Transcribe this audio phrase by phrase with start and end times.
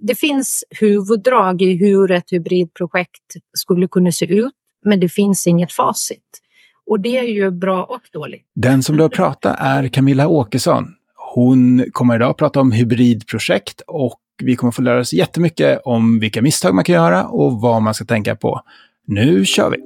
[0.00, 4.52] det finns huvuddrag i hur ett hybridprojekt skulle kunna se ut,
[4.84, 6.40] men det finns inget facit.
[6.86, 8.46] Och det är ju bra och dåligt.
[8.54, 10.94] Den som du har pratat är Camilla Åkesson.
[11.34, 16.18] Hon kommer idag att prata om hybridprojekt och vi kommer få lära oss jättemycket om
[16.18, 18.60] vilka misstag man kan göra och vad man ska tänka på.
[19.06, 19.76] Nu kör vi!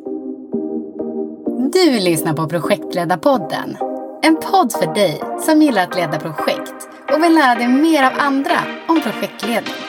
[1.72, 3.76] Du lyssnar på Projektledarpodden.
[4.22, 6.74] En podd för dig som gillar att leda projekt
[7.12, 8.58] och vill lära dig mer av andra
[8.88, 9.83] om projektledning.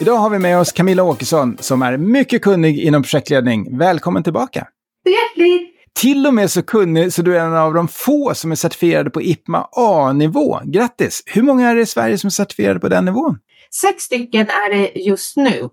[0.00, 3.78] Idag har vi med oss Camilla Åkesson som är mycket kunnig inom projektledning.
[3.78, 4.68] Välkommen tillbaka!
[5.04, 5.70] Hjärtligt!
[6.00, 9.10] Till och med så kunnig så du är en av de få som är certifierade
[9.10, 10.60] på IPMA A-nivå.
[10.64, 11.22] Grattis!
[11.26, 13.38] Hur många är det i Sverige som är certifierade på den nivån?
[13.80, 15.68] Sex stycken är det just nu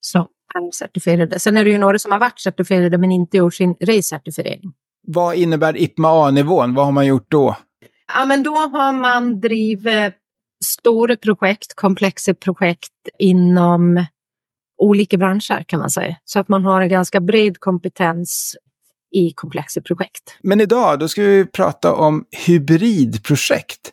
[0.00, 1.38] som är certifierade.
[1.38, 4.72] Sen är det ju några som har varit certifierade men inte gjort sin race-certifiering.
[5.06, 6.74] Vad innebär IPMA A-nivån?
[6.74, 7.56] Vad har man gjort då?
[8.14, 10.14] Ja, men då har man drivit
[10.64, 14.04] stora projekt, komplexa projekt inom
[14.78, 16.16] olika branscher kan man säga.
[16.24, 18.56] Så att man har en ganska bred kompetens
[19.10, 20.36] i komplexa projekt.
[20.42, 23.92] Men idag, då ska vi prata om hybridprojekt.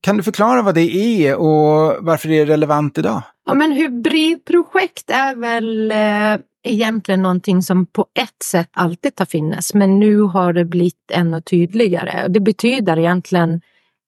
[0.00, 3.22] Kan du förklara vad det är och varför det är relevant idag?
[3.46, 9.74] Ja, men hybridprojekt är väl eh, egentligen någonting som på ett sätt alltid har funnits,
[9.74, 12.28] men nu har det blivit ännu tydligare.
[12.28, 13.60] Det betyder egentligen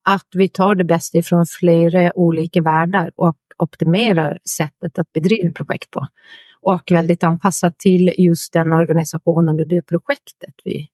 [0.03, 5.91] att vi tar det bästa ifrån flera olika världar och optimerar sättet att bedriva projekt
[5.91, 6.07] på.
[6.61, 10.87] Och väldigt anpassat till just den organisationen och det projektet vi,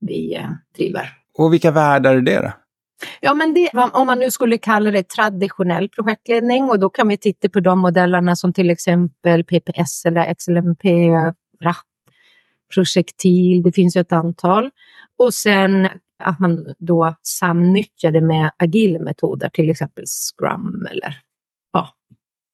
[0.00, 1.08] vi eh, driver.
[1.38, 2.52] Och vilka världar är det då?
[3.20, 7.16] Ja, men det, om man nu skulle kalla det traditionell projektledning och då kan vi
[7.16, 10.84] titta på de modellerna som till exempel PPS eller XLMP,
[11.64, 11.76] RAP,
[12.74, 14.70] projektil, det finns ju ett antal.
[15.18, 15.88] Och sen
[16.22, 21.16] att man då samnyttjar det med agila metoder, till exempel Scrum eller
[21.72, 21.88] ja,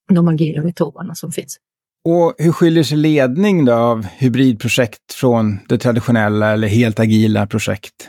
[0.08, 1.58] de agila metoderna som finns.
[2.04, 8.08] Och hur skiljer sig ledning då av hybridprojekt från det traditionella eller helt agila projekt?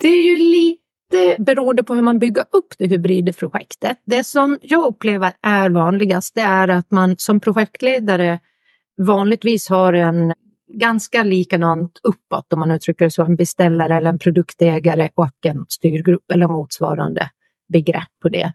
[0.00, 3.98] Det är ju lite beroende på hur man bygger upp det hybrida projektet.
[4.06, 8.40] Det som jag upplever är vanligast det är att man som projektledare
[9.02, 10.34] vanligtvis har en
[10.68, 15.66] ganska likadant uppåt om man uttrycker det så, en beställare eller en produktägare och en
[15.68, 17.30] styrgrupp eller motsvarande
[17.68, 18.52] begrepp på det.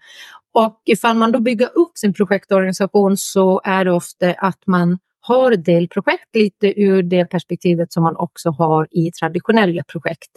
[0.53, 5.55] Och ifall man då bygger upp sin projektorganisation så är det ofta att man har
[5.55, 10.31] delprojekt lite ur det perspektivet som man också har i traditionella projekt.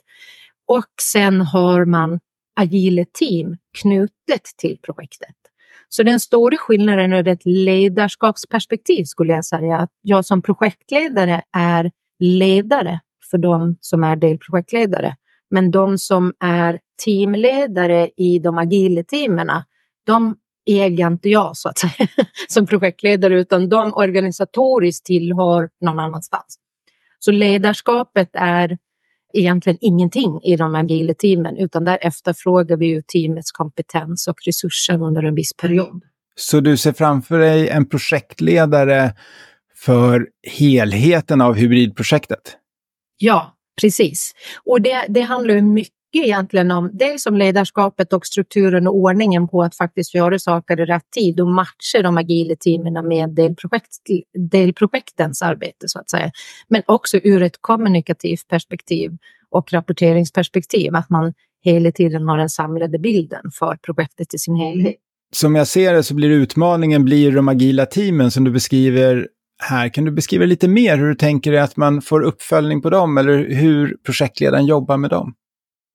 [0.66, 2.20] Och sen har man
[2.56, 5.36] agila team knutet till projektet.
[5.94, 11.90] Så den stora skillnaden ur ett ledarskapsperspektiv skulle jag säga att jag som projektledare är
[12.18, 15.16] ledare för de som är delprojektledare.
[15.50, 19.50] Men de som är teamledare i de agila teamen,
[20.06, 20.36] de
[20.66, 22.08] äger inte jag så att säga
[22.48, 26.58] som projektledare utan de organisatoriskt tillhör någon annanstans.
[27.18, 28.78] Så ledarskapet är
[29.32, 35.02] egentligen ingenting i de agila teamen utan där efterfrågar vi ju teamets kompetens och resurser
[35.02, 36.02] under en viss period.
[36.36, 39.14] Så du ser framför dig en projektledare
[39.74, 40.28] för
[40.58, 42.56] helheten av hybridprojektet?
[43.18, 44.32] Ja, precis.
[44.64, 45.60] Och det, det handlar ju
[46.12, 50.80] mycket egentligen om dels om ledarskapet och strukturen och ordningen på att faktiskt göra saker
[50.80, 53.88] i rätt tid och matcha de agila teamen med delprojekt,
[54.50, 56.30] delprojektens arbete så att säga.
[56.68, 59.10] Men också ur ett kommunikativt perspektiv
[59.50, 61.32] och rapporteringsperspektiv, att man
[61.64, 64.96] hela tiden har den samlade bilden för projektet i sin helhet.
[65.34, 69.28] Som jag ser det så blir utmaningen blir de agila teamen som du beskriver
[69.62, 69.88] här.
[69.88, 73.18] Kan du beskriva lite mer hur du tänker dig att man får uppföljning på dem
[73.18, 75.34] eller hur projektledaren jobbar med dem?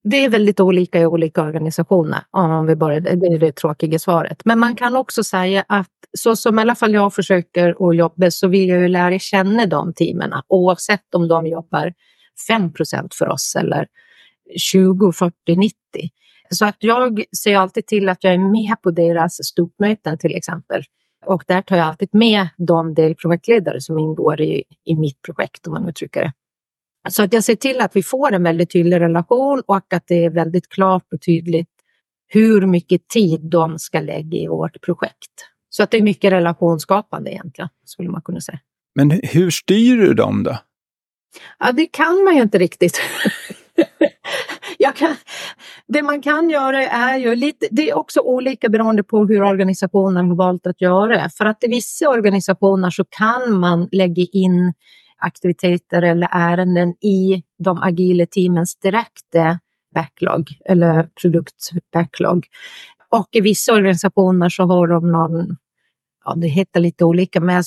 [0.09, 4.41] Det är väldigt olika i olika organisationer, om vi börjar, det är det tråkiga svaret.
[4.45, 5.87] Men man kan också säga att
[6.17, 9.65] så som i alla fall jag försöker att jobba så vill jag ju lära känna
[9.65, 11.93] de teamen oavsett om de jobbar
[12.49, 13.87] 5% för oss eller
[14.57, 15.75] 20, 40, 90.
[16.49, 20.83] Så att jag ser alltid till att jag är med på deras stupmöten till exempel.
[21.25, 25.73] Och där tar jag alltid med de delprojektledare som ingår i, i mitt projekt om
[25.73, 26.31] man uttrycker det.
[27.09, 30.25] Så att jag ser till att vi får en väldigt tydlig relation och att det
[30.25, 31.69] är väldigt klart och tydligt
[32.27, 35.31] hur mycket tid de ska lägga i vårt projekt.
[35.69, 38.59] Så att det är mycket relationsskapande egentligen, skulle man kunna säga.
[38.95, 40.57] Men hur styr du dem då?
[41.59, 43.01] Ja, det kan man ju inte riktigt.
[44.97, 45.15] kan,
[45.87, 50.27] det man kan göra är ju lite, det är också olika beroende på hur organisationen
[50.27, 51.29] har valt att göra.
[51.29, 54.73] För att i vissa organisationer så kan man lägga in
[55.17, 59.59] aktiviteter eller ärenden i de agila teamens direkta
[59.95, 62.47] backlog eller produktbacklog.
[63.09, 65.57] och i vissa organisationer så har de någon,
[66.25, 67.65] ja det heter lite olika, men jag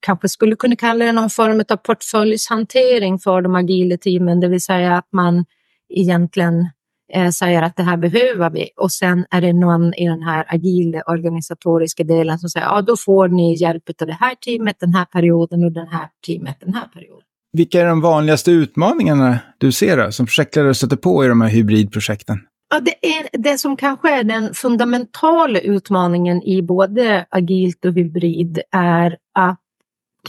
[0.00, 4.60] kanske skulle kunna kalla det någon form av portföljshantering för de agila teamen, det vill
[4.60, 5.44] säga att man
[5.88, 6.68] egentligen
[7.12, 10.44] eh, säger att det här behöver vi och sen är det någon i den här
[10.48, 14.94] agila organisatoriska delen som säger ja då får ni hjälp av det här teamet den
[14.94, 17.22] här perioden och den här teamet den här perioden.
[17.52, 21.48] Vilka är de vanligaste utmaningarna du ser då, som projektledare stöter på i de här
[21.48, 22.40] hybridprojekten?
[22.70, 28.60] Ja, det, är, det som kanske är den fundamentala utmaningen i både agilt och hybrid
[28.72, 29.60] är att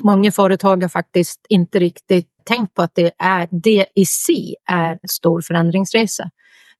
[0.01, 4.91] många företag har faktiskt inte riktigt tänkt på att det, är, det i sig är
[4.91, 6.29] en stor förändringsresa.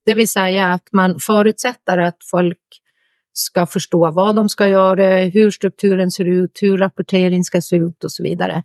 [0.06, 2.60] Det vill säga att man förutsätter att folk
[3.34, 8.04] ska förstå vad de ska göra, hur strukturen ser ut, hur rapportering ska se ut
[8.04, 8.64] och så vidare.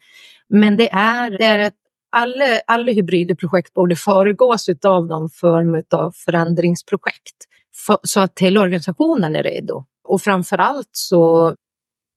[0.48, 1.74] Men det är, det är ett
[2.12, 7.36] alla, alla hybrida projekt borde föregås av någon form av förändringsprojekt
[7.86, 9.84] för, så att hela organisationen är redo.
[10.04, 11.54] Och framför allt så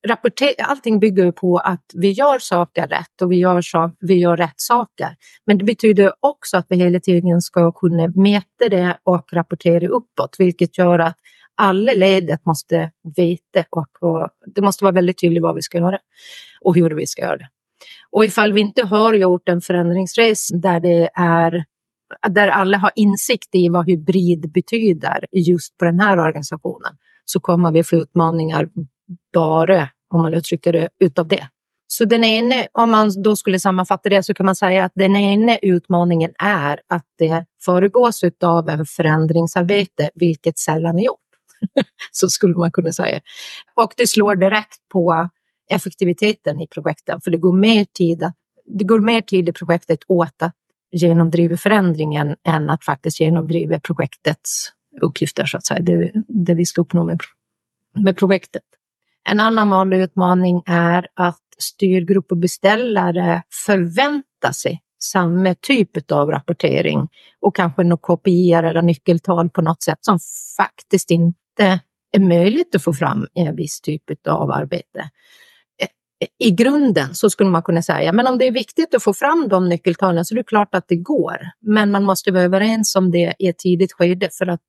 [0.07, 4.37] rapporter, allting bygger på att vi gör saker rätt och vi gör, så, vi gör
[4.37, 5.15] rätt saker.
[5.45, 10.35] Men det betyder också att vi hela tiden ska kunna mäta det och rapportera uppåt,
[10.39, 11.17] vilket gör att
[11.55, 15.99] alla ledet måste veta och, och det måste vara väldigt tydligt vad vi ska göra
[16.61, 17.49] och hur vi ska göra det.
[18.11, 21.65] Och ifall vi inte har gjort en förändringsresa där det är
[22.29, 27.71] där alla har insikt i vad hybrid betyder just på den här organisationen så kommer
[27.71, 28.69] vi få utmaningar
[29.33, 31.47] bara, om man uttrycker det, utav det.
[31.87, 35.15] Så den ena, om man då skulle sammanfatta det så kan man säga att den
[35.15, 41.19] ena utmaningen är att det föregås av en förändringsarbete, vilket sällan är gjort.
[42.11, 43.21] så skulle man kunna säga.
[43.75, 45.29] Och det slår direkt på
[45.69, 48.31] effektiviteten i projekten, för det går mer tid,
[48.65, 50.55] det går mer tid i projektet åt att
[50.91, 54.71] genomdriva förändringen än att faktiskt genomdriva projektets
[55.01, 57.21] uppgifter, så att säga, det, det vi ska uppnå med,
[57.95, 58.63] med projektet.
[59.29, 67.07] En annan vanlig utmaning är att styrgrupp och beställare förväntar sig samma typ av rapportering
[67.41, 70.19] och kanske några kopior eller nyckeltal på något sätt som
[70.57, 71.79] faktiskt inte
[72.11, 75.09] är möjligt att få fram i en viss typ av arbete
[75.81, 79.13] eh, i grunden så skulle man kunna säga, men om det är viktigt att få
[79.13, 81.37] fram de nyckeltalen så är det klart att det går.
[81.61, 84.61] Men man måste vara överens om det i ett tidigt skede för att,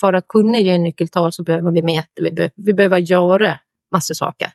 [0.00, 3.58] för att kunna ge nyckeltal så behöver vi mäta, vi, be, vi behöver göra
[3.92, 4.52] massor saker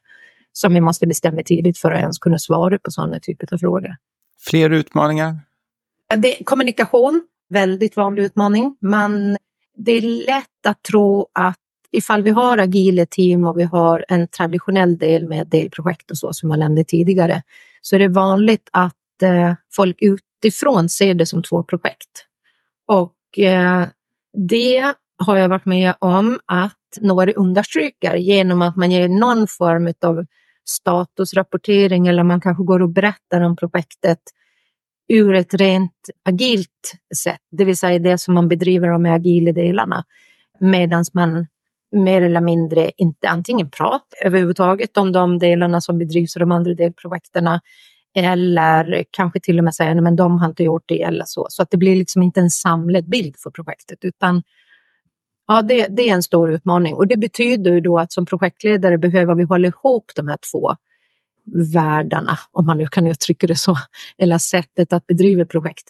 [0.52, 3.96] som vi måste bestämma tidigt för att ens kunna svara på sådana typer av frågor.
[4.40, 5.40] Fler utmaningar?
[6.18, 8.78] Det, kommunikation, väldigt vanlig utmaning.
[8.82, 9.38] Man,
[9.78, 11.58] det är lätt att tro att
[11.92, 16.34] ifall vi har agila team och vi har en traditionell del med delprojekt och så
[16.34, 17.44] som jag nämnde tidigare,
[17.82, 22.26] så är det vanligt att eh, folk utifrån ser det som två projekt.
[22.86, 23.88] Och eh,
[24.34, 29.94] det har jag varit med om att några understryker genom att man ger någon form
[30.02, 30.26] av
[30.66, 34.20] statusrapportering eller man kanske går och berättar om projektet
[35.10, 36.94] ur ett rent agilt
[37.24, 40.04] sätt, det vill säga det som man bedriver de agila delarna,
[40.60, 41.48] medan man
[41.92, 46.74] mer eller mindre inte antingen pratar överhuvudtaget om de delarna som bedrivs i de andra
[46.74, 47.60] delprojekten
[48.16, 51.48] eller kanske till och med säger att de har inte gjort det eller så.
[51.50, 54.44] Så att det blir liksom inte en samlad bild för projektet utan
[55.48, 59.36] ja, det, det är en stor utmaning och det betyder då att som projektledare behöver
[59.36, 60.76] vi hålla ihop de här två
[61.74, 63.78] världarna, om man nu kan uttrycka det så,
[64.18, 65.90] eller sättet att bedriva projekt.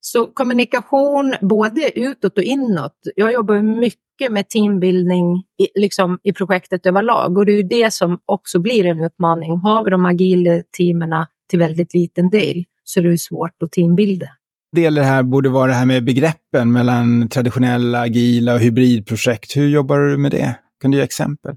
[0.00, 2.94] Så kommunikation både utåt och inåt.
[3.16, 7.94] Jag jobbar mycket med teambildning i, liksom, i projektet överlag och det är ju det
[7.94, 9.56] som också blir en utmaning.
[9.56, 14.28] Har vi de agila teamen till väldigt liten del så är det svårt att teambilda.
[14.72, 19.56] Del här borde vara det här med begreppen mellan traditionella, agila och hybridprojekt.
[19.56, 20.54] Hur jobbar du med det?
[20.80, 21.56] Kan du ge exempel?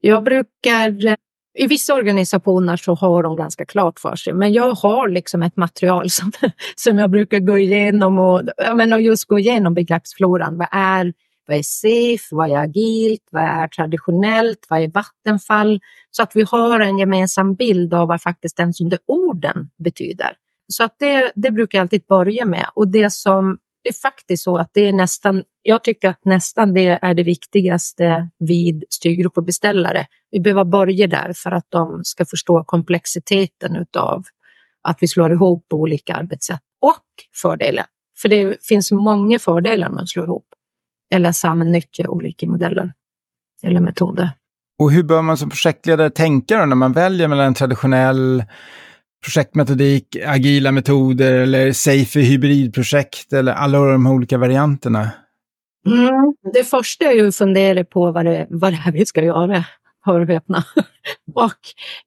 [0.00, 1.14] Jag brukar eh,
[1.58, 5.56] i vissa organisationer så har de ganska klart för sig, men jag har liksom ett
[5.56, 6.32] material som,
[6.76, 8.42] som jag brukar gå igenom och,
[8.76, 10.58] men, just gå igenom begreppsfloran.
[10.58, 11.12] Vad är,
[11.46, 15.80] vad är safe, vad är agilt, vad är traditionellt, vad är vattenfall?
[16.10, 20.36] Så att vi har en gemensam bild av vad faktiskt den som de orden betyder.
[20.72, 24.42] Så att det, det brukar jag alltid börja med och det som det är faktiskt
[24.42, 29.36] så att det är nästan, jag tycker att nästan det är det viktigaste vid styrgrupp
[29.36, 30.06] och beställare.
[30.30, 34.24] Vi behöver börja där för att de ska förstå komplexiteten utav
[34.82, 37.04] att vi slår ihop olika arbetssätt och
[37.42, 37.86] fördelar.
[38.22, 40.46] För det finns många fördelar med att slå ihop
[41.14, 42.92] eller samnyttja olika modeller
[43.62, 44.30] eller metoder.
[44.78, 48.44] Och hur bör man som projektledare tänka då när man väljer mellan en traditionell
[49.24, 55.10] projektmetodik, agila metoder eller safe hybridprojekt eller alla de olika varianterna?
[55.86, 56.34] Mm.
[56.52, 59.64] Det första är ju att fundera på vad det, vad det är vi ska göra.
[60.04, 60.64] Hör och häpna.
[61.34, 61.58] och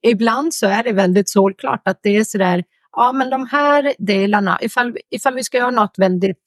[0.02, 2.64] ibland så är det väldigt solklart att det är så där,
[2.96, 6.42] ja men de här delarna, ifall, ifall vi ska göra något väldigt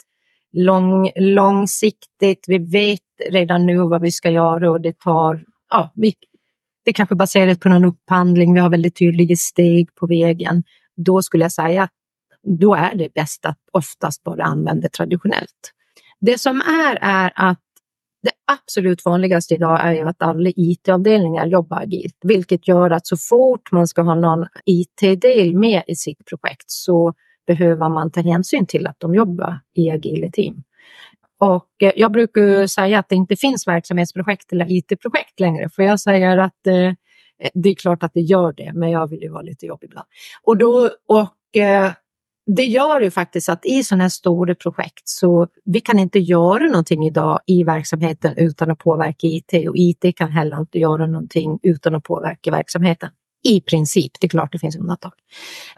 [0.53, 6.13] lång, långsiktigt, vi vet redan nu vad vi ska göra och det tar, ja, vi,
[6.87, 10.63] det kanske baserat på någon upphandling, vi har väldigt tydliga steg på vägen.
[10.95, 11.91] Då skulle jag säga att
[12.43, 15.73] då är det bäst att oftast bara använda traditionellt.
[16.19, 17.59] Det som är, är att
[18.23, 23.17] det absolut vanligaste idag är ju att alla IT-avdelningar jobbar agilt, vilket gör att så
[23.17, 27.13] fort man ska ha någon IT-del med i sitt projekt så
[27.47, 30.63] behöver man ta hänsyn till att de jobbar i agila team.
[31.39, 35.99] Och eh, jag brukar säga att det inte finns verksamhetsprojekt eller IT-projekt längre, för jag
[35.99, 36.93] säger att eh,
[37.53, 40.07] det är klart att det gör det, men jag vill ju vara lite jobbig ibland.
[40.43, 41.91] Och, då, och eh,
[42.55, 46.63] det gör ju faktiskt att i sådana här stora projekt så vi kan inte göra
[46.63, 51.59] någonting idag i verksamheten utan att påverka IT och IT kan heller inte göra någonting
[51.63, 53.09] utan att påverka verksamheten.
[53.43, 55.11] I princip, det är klart det finns undantag.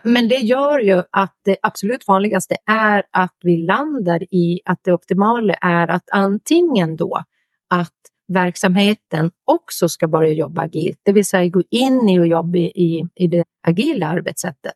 [0.04, 4.94] Men det gör ju att det absolut vanligaste är att vi landar i att det
[4.94, 7.24] optimala är att antingen då
[7.70, 7.94] att
[8.28, 13.06] verksamheten också ska börja jobba agilt, det vill säga gå in i och jobba i,
[13.16, 14.76] i det agila arbetssättet.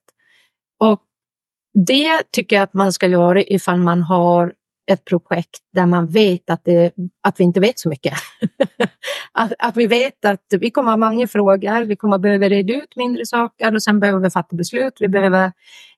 [0.80, 1.02] Och
[1.74, 4.54] det tycker jag att man ska göra ifall man har
[4.92, 8.14] ett projekt där man vet att, det, att vi inte vet så mycket.
[9.32, 12.96] att, att, vi vet att vi kommer ha många frågor, vi kommer behöva reda ut
[12.96, 15.52] mindre saker och sen behöver vi fatta beslut, vi behöver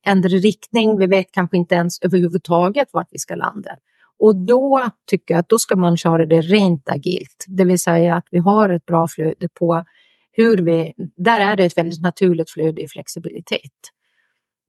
[0.06, 3.72] ändra riktning, vi vet kanske inte ens överhuvudtaget vart vi ska landa.
[4.20, 8.16] Och då tycker jag att då ska man köra det rent agilt, det vill säga
[8.16, 9.86] att vi har ett bra flöde på
[10.32, 13.72] hur vi, där är det ett väldigt naturligt flöde i flexibilitet.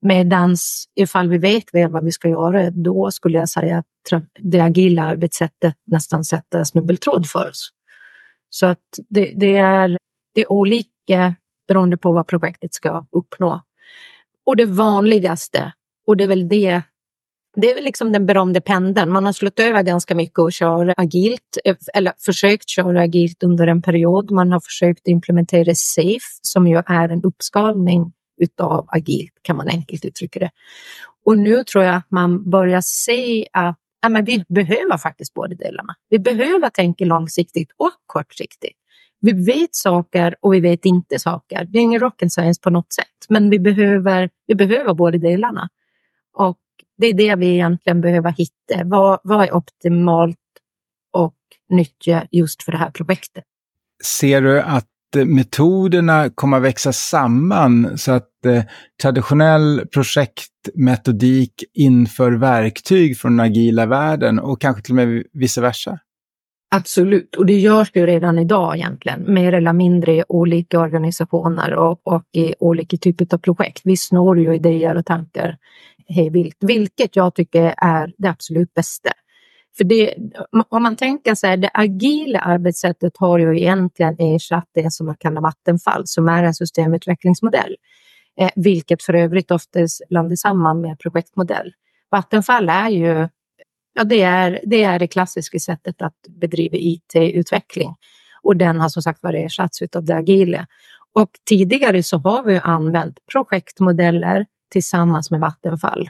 [0.01, 4.59] Medans ifall vi vet väl vad vi ska göra, då skulle jag säga att det
[4.59, 7.69] agila arbetssättet nästan sätter snubbeltråd för oss.
[8.49, 9.97] Så att det, det, är,
[10.33, 11.35] det är olika
[11.67, 13.61] beroende på vad projektet ska uppnå.
[14.45, 15.73] Och det vanligaste,
[16.07, 16.81] och det är väl det
[17.61, 19.11] det är väl liksom den berömda pendeln.
[19.11, 21.57] Man har slått över ganska mycket och kör agilt,
[21.93, 24.31] eller försökt köra agilt under en period.
[24.31, 30.05] Man har försökt implementera SAFE som ju är en uppskalning utav agilt kan man enkelt
[30.05, 30.51] uttrycka det.
[31.25, 35.55] Och nu tror jag att man börjar se att ja, men vi behöver faktiskt båda
[35.55, 35.95] delarna.
[36.09, 38.77] Vi behöver tänka långsiktigt och kortsiktigt.
[39.19, 41.65] Vi vet saker och vi vet inte saker.
[41.65, 45.69] Det är ingen rocket science på något sätt, men vi behöver, vi behöver båda delarna.
[46.33, 46.59] Och
[46.97, 48.83] det är det vi egentligen behöver hitta.
[48.83, 50.37] Vad, vad är optimalt
[51.11, 51.35] och
[51.69, 53.43] nyttja just för det här projektet?
[54.03, 54.87] Ser du att
[55.25, 58.63] metoderna kommer att växa samman så att eh,
[59.01, 65.99] traditionell projektmetodik inför verktyg från den agila världen och kanske till och med vice versa?
[66.75, 72.07] Absolut, och det görs ju redan idag egentligen, mer eller mindre i olika organisationer och,
[72.07, 73.81] och i olika typer av projekt.
[73.83, 75.57] Vi snor ju idéer och tankar
[76.07, 79.09] hej vilt, vilket jag tycker är det absolut bästa.
[79.77, 80.13] För det,
[80.69, 85.41] om man tänker sig det agila arbetssättet har ju egentligen ersatt det som man kallar
[85.41, 87.75] Vattenfall som är en systemutvecklingsmodell.
[88.39, 91.73] Eh, vilket för övrigt oftast landar samman med projektmodell.
[92.11, 93.27] Vattenfall är ju
[93.93, 97.95] ja, det, är, det är det klassiska sättet att bedriva IT-utveckling
[98.41, 100.67] och den har som sagt varit ersatts av det agila.
[101.13, 106.09] Och tidigare så har vi använt projektmodeller tillsammans med Vattenfall.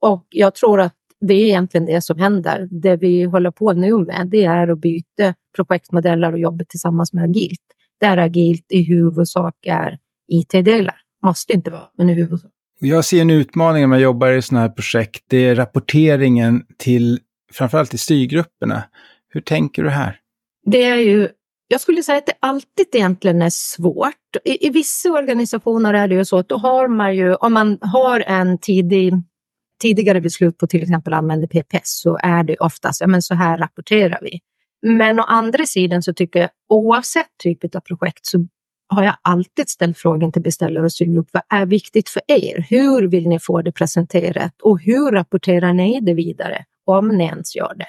[0.00, 2.68] Och jag tror att det är egentligen det som händer.
[2.70, 7.24] Det vi håller på nu med, det är att byta projektmodeller och jobba tillsammans med
[7.24, 7.60] agilt.
[8.00, 10.96] Där agilt i huvudsak är IT-delar.
[11.24, 12.50] Måste inte vara, men i huvudsak.
[12.80, 15.24] Jag ser en utmaning när man jobbar i sådana här projekt.
[15.28, 17.20] Det är rapporteringen till
[17.52, 18.82] framförallt till styrgrupperna.
[19.28, 20.20] Hur tänker du här?
[20.64, 21.28] Det är ju
[21.68, 24.36] jag skulle säga att det alltid egentligen är svårt.
[24.44, 27.78] I, I, vissa organisationer är det ju så att då har man ju, om man
[27.80, 29.12] har en tidig
[29.82, 33.58] tidigare beslut på till exempel använder PPS så är det oftast, ja men så här
[33.58, 34.40] rapporterar vi.
[34.82, 38.46] Men å andra sidan så tycker jag oavsett typ av projekt så
[38.88, 42.66] har jag alltid ställt frågan till beställare och styrgrupp, vad är viktigt för er?
[42.70, 46.64] Hur vill ni få det presenterat och hur rapporterar ni det vidare?
[46.84, 47.86] Om ni ens gör det.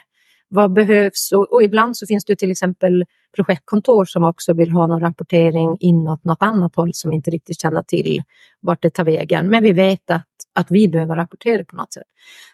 [0.50, 1.32] Vad behövs?
[1.32, 5.77] Och, och ibland så finns det till exempel projektkontor som också vill ha någon rapportering
[5.79, 8.24] inåt något annat håll som inte riktigt känner till
[8.60, 9.50] vart det tar vägen.
[9.50, 10.27] Men vi vet att,
[10.58, 12.04] att vi behöver rapportera på något sätt.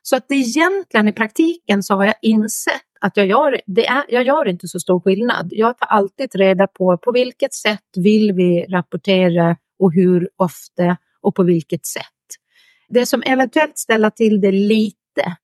[0.02, 4.04] Så att det egentligen i praktiken så har jag insett att jag gör, det är,
[4.10, 5.48] jag gör inte så stor skillnad.
[5.52, 11.36] Jag tar alltid reda på på vilket sätt vill vi rapportera och hur ofta och
[11.36, 12.04] på vilket sätt.
[12.90, 15.38] Det som eventuellt ställer till det lite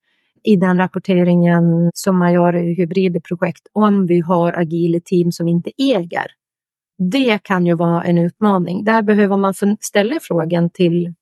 [0.43, 5.71] i den rapporteringen som man gör i hybridprojekt om vi har agila team som inte
[5.77, 6.27] äger.
[7.11, 8.83] Det kan ju vara en utmaning.
[8.83, 11.13] Där behöver man ställa frågan till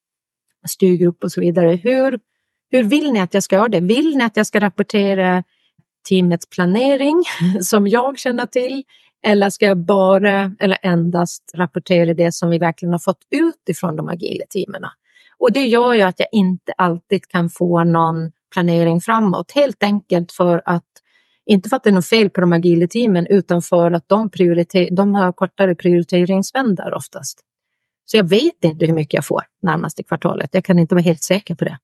[0.67, 1.75] styrgrupp och så vidare.
[1.75, 2.19] Hur,
[2.71, 3.79] hur vill ni att jag ska göra det?
[3.79, 5.43] Vill ni att jag ska rapportera
[6.09, 7.23] teamets planering
[7.61, 8.83] som jag känner till?
[9.23, 13.95] Eller ska jag bara eller endast rapportera det som vi verkligen har fått ut ifrån
[13.95, 14.81] de agila teamen?
[15.37, 19.51] Och det gör ju att jag inte alltid kan få någon planering framåt.
[19.51, 20.83] Helt enkelt för att,
[21.45, 24.29] inte för att det är något fel på de agila teamen, utan för att de,
[24.29, 27.43] prioriter de har kortare prioriteringsvändar oftast.
[28.09, 30.49] Så jag vet inte hur mycket jag får närmaste kvartalet.
[30.51, 31.77] Jag kan inte vara helt säker på det.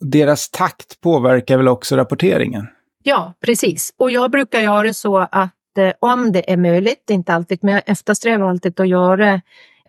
[0.00, 2.66] Deras takt påverkar väl också rapporteringen?
[3.02, 3.94] Ja, precis.
[3.96, 7.82] Och jag brukar göra så att eh, om det är möjligt, inte alltid, men jag
[7.86, 9.40] eftersträvar alltid att göra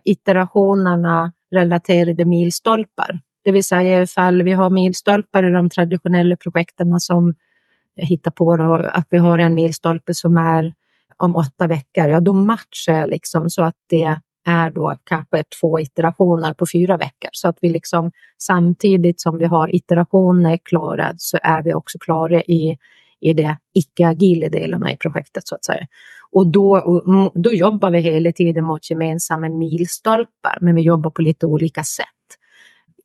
[0.04, 3.20] iterationerna relaterade milstolpar.
[3.44, 7.34] Det vill säga ifall vi har milstolpar i de traditionella projekten som
[7.94, 10.74] jag hittar på då, att vi har en milstolpe som är
[11.16, 15.80] om åtta veckor, ja då matchar jag liksom så att det är då kanske två
[15.80, 17.30] iterationer på fyra veckor.
[17.32, 22.42] Så att vi liksom samtidigt som vi har iterationer klara så är vi också klara
[22.42, 22.78] i,
[23.20, 25.86] i det icke-agila delarna i projektet så att säga.
[26.32, 31.46] Och då, då jobbar vi hela tiden mot gemensamma milstolpar, men vi jobbar på lite
[31.46, 32.06] olika sätt.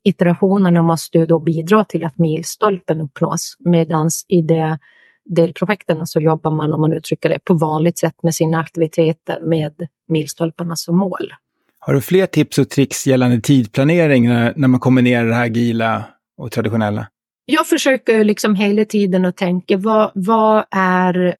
[0.04, 4.78] Iterationerna måste då bidra till att milstolpen uppnås, medan i det
[5.24, 9.88] delprojekten så jobbar man, om man uttrycker det, på vanligt sätt med sina aktiviteter med
[10.08, 11.34] milstolparna som mål.
[11.78, 16.04] Har du fler tips och tricks gällande tidplanering när, när man kombinerar det här agila
[16.36, 17.06] och traditionella?
[17.44, 21.36] Jag försöker liksom hela tiden att tänka vad, vad, är,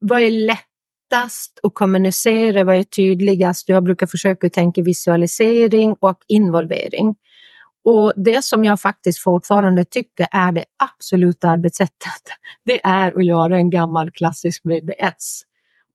[0.00, 3.68] vad är lättast att kommunicera, vad är tydligast?
[3.68, 7.14] Jag brukar försöka tänka visualisering och involvering.
[7.84, 12.22] Och det som jag faktiskt fortfarande tycker är det absoluta arbetssättet,
[12.64, 15.42] det är att göra en gammal klassisk VBS.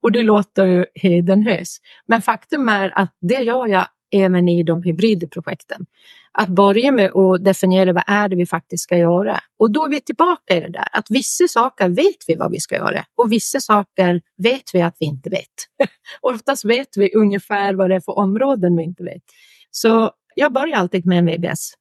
[0.01, 1.77] Och det låter ju hedenhös.
[2.05, 5.85] Men faktum är att det gör jag även i de hybrida projekten.
[6.31, 9.39] Att börja med att definiera vad är det vi faktiskt ska göra.
[9.59, 12.59] Och då är vi tillbaka i det där att vissa saker vet vi vad vi
[12.59, 15.47] ska göra och vissa saker vet vi att vi inte vet.
[16.21, 19.23] Oftast vet vi ungefär vad det är för områden vi inte vet.
[19.71, 21.73] Så jag börjar alltid med en VBS.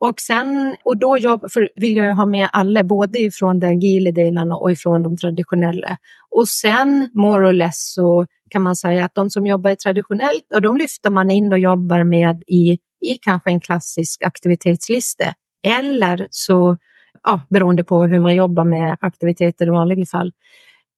[0.00, 4.10] Och, sen, och då jag, för vill jag ha med alla, både ifrån de agila
[4.10, 5.96] delarna och ifrån de traditionella.
[6.30, 10.62] Och sen, more or less, så kan man säga att de som jobbar traditionellt, och
[10.62, 15.24] de lyfter man in och jobbar med i, i kanske en klassisk aktivitetslista.
[15.62, 16.76] Eller så,
[17.22, 20.32] ja, beroende på hur man jobbar med aktiviteter i vanliga fall.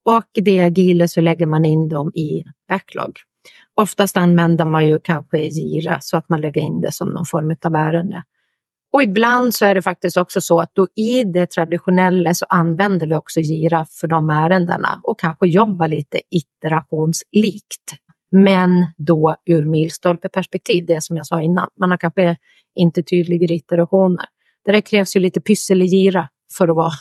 [0.05, 3.19] Och det agila så lägger man in dem i backlog.
[3.75, 7.55] Oftast använder man ju kanske Gira så att man lägger in det som någon form
[7.65, 8.23] av ärende.
[8.93, 13.07] Och ibland så är det faktiskt också så att då i det traditionella så använder
[13.07, 17.93] vi också Gira för de ärendena och kanske jobbar lite iterationslikt.
[18.31, 21.69] Men då ur milstolpeperspektiv, det som jag sa innan.
[21.79, 22.37] Man har kanske
[22.75, 24.25] inte tydligare iterationer.
[24.65, 26.91] Det krävs ju lite pyssel i Gira för att vara,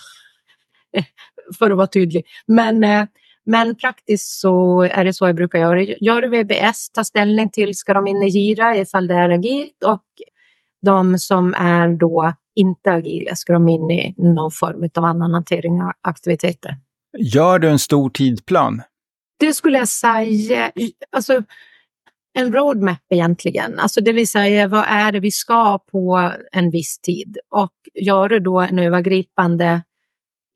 [1.59, 2.25] för att vara tydlig.
[2.47, 3.05] Men, eh,
[3.47, 5.83] men praktiskt så är det så jag brukar göra.
[5.83, 10.05] Gör VBS, ta ställning till, ska de in i Gira ifall det är agilt och
[10.83, 15.83] de som är då inte agila ska de in i någon form av annan hantering
[15.83, 16.77] av aktiviteter.
[17.19, 18.83] Gör du en stor tidplan?
[19.39, 20.73] Det skulle jag säga,
[21.11, 21.43] alltså
[22.35, 23.79] en roadmap egentligen.
[23.79, 28.39] Alltså det vill säga vad är det vi ska på en viss tid och göra
[28.39, 29.83] då en övergripande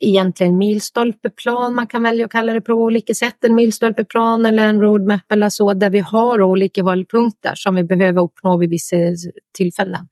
[0.01, 4.81] egentligen milstolpeplan, man kan välja att kalla det på olika sätt, en milstolpeplan eller en
[4.81, 8.97] roadmap eller så, där vi har olika hållpunkter som vi behöver uppnå vid vissa
[9.57, 10.09] tillfällen.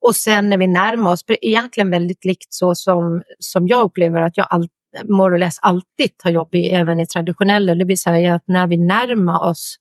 [0.00, 4.36] Och sen när vi närmar oss, egentligen väldigt likt så som, som jag upplever att
[4.36, 4.68] jag all,
[5.04, 8.76] more or less alltid har jobbat även i traditionella, det vill säga att när vi
[8.76, 9.76] närmar oss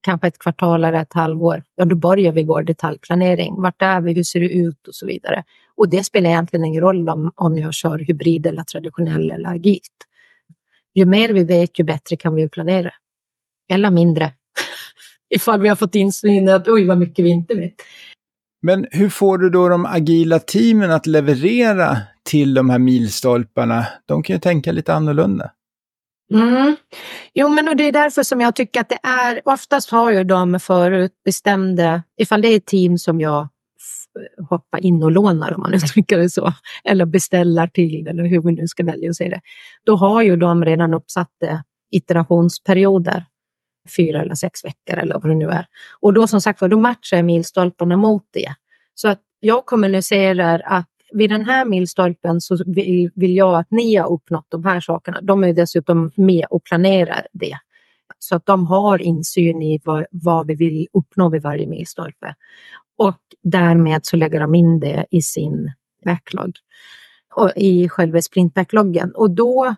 [0.00, 3.62] kanske ett kvartal eller ett halvår, ja då börjar vi vår detaljplanering.
[3.62, 5.44] Vart är vi, hur ser det ut och så vidare.
[5.76, 10.06] Och det spelar egentligen ingen roll om, om jag kör hybrid eller traditionell eller agilt.
[10.94, 12.90] Ju mer vi vet, ju bättre kan vi planera.
[13.72, 14.32] Eller mindre.
[15.34, 17.74] Ifall vi har fått insyn att oj vad mycket vi inte vet.
[18.62, 23.86] Men hur får du då de agila teamen att leverera till de här milstolparna?
[24.06, 25.50] De kan ju tänka lite annorlunda.
[26.30, 26.76] Mm.
[27.34, 30.24] Jo, men och det är därför som jag tycker att det är, oftast har ju
[30.24, 33.48] de förutbestämda, ifall det är ett team som jag
[34.50, 36.52] hoppar in och lånar om man uttrycker det så,
[36.84, 39.40] eller beställer till eller hur vi nu ska välja att säga det.
[39.84, 43.24] Då har ju de redan uppsatta eh, iterationsperioder,
[43.96, 45.66] fyra eller sex veckor eller vad det nu är.
[46.00, 48.54] Och då som sagt då matchar jag milstolparna mot det.
[48.94, 53.96] Så att jag kommunicerar att vid den här milstolpen så vill, vill jag att ni
[53.96, 55.20] har uppnått de här sakerna.
[55.20, 57.56] De är dessutom med och planerar det.
[58.18, 62.34] Så att de har insyn i vad, vad vi vill uppnå vid varje milstolpe.
[62.98, 65.72] Och därmed så lägger de in det i sin
[66.04, 66.52] backlog
[67.34, 69.12] och i själva sprintbackloggen.
[69.14, 69.74] Och då,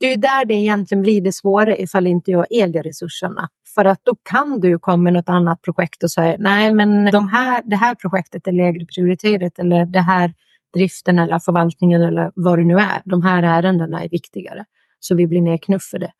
[0.00, 3.48] det är där det egentligen blir det svåra ifall inte jag äger resurserna.
[3.74, 7.28] För att då kan du komma med något annat projekt och säga nej men de
[7.28, 10.34] här, det här projektet är lägre prioriterat eller det här
[10.74, 13.02] driften eller förvaltningen eller vad det nu är.
[13.04, 14.64] De här ärendena är viktigare.
[15.00, 16.12] Så vi blir nedknuffade.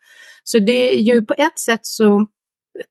[0.45, 2.27] Så det är ju på ett sätt så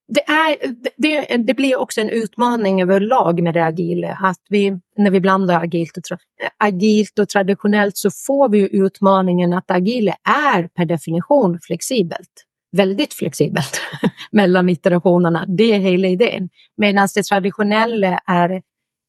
[0.07, 0.55] det, är,
[0.97, 4.17] det, det, blir också en utmaning överlag med det agila.
[4.21, 6.17] Att vi, när vi blandar agilt och,
[6.57, 10.15] agilt och traditionellt så får vi utmaningen att agila
[10.55, 12.43] är per definition flexibelt.
[12.71, 13.81] Väldigt flexibelt
[14.31, 15.45] mellan iterationerna.
[15.47, 16.49] Det är hela idén.
[16.77, 18.61] Medan det traditionella är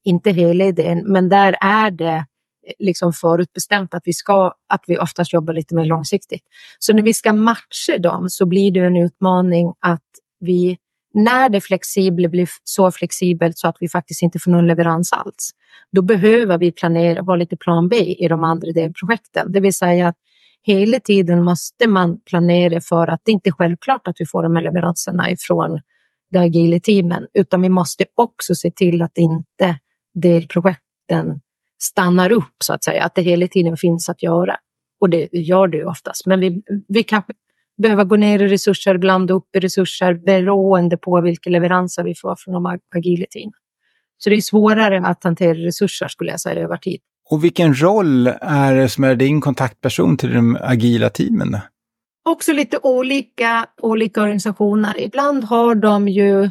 [0.05, 2.27] inte hela idén, men där är det
[2.79, 6.43] liksom förutbestämt att vi ska, att vi oftast jobbar lite mer långsiktigt.
[6.79, 10.03] Så när vi ska matcha dem så blir det en utmaning att
[10.41, 10.79] vi,
[11.15, 15.51] när det flexibla blir så flexibelt så att vi faktiskt inte får någon leverans alls,
[15.93, 19.53] då behöver vi planera, vara lite plan B i de andra delprojekten.
[19.53, 20.17] Det vill säga att
[20.63, 24.57] hela tiden måste man planera för att det inte är självklart att vi får de
[24.57, 25.81] här leveranserna ifrån
[26.31, 29.79] de agila teamen, utan vi måste också se till att inte
[30.15, 31.41] delprojekten
[31.79, 34.57] stannar upp så att säga, att det hela tiden finns att göra.
[35.01, 37.33] Och det gör det ju oftast, men vi, vi kanske
[37.83, 42.37] behöva gå ner i resurser, blanda upp i resurser beroende på vilka leveranser vi får
[42.37, 43.53] från de agila teamen.
[44.19, 47.01] Så det är svårare att hantera resurser skulle jag säga över tid.
[47.31, 51.57] Och vilken roll är det som är din kontaktperson till de agila teamen?
[52.25, 55.01] Också lite olika, olika organisationer.
[55.01, 56.51] Ibland har de ju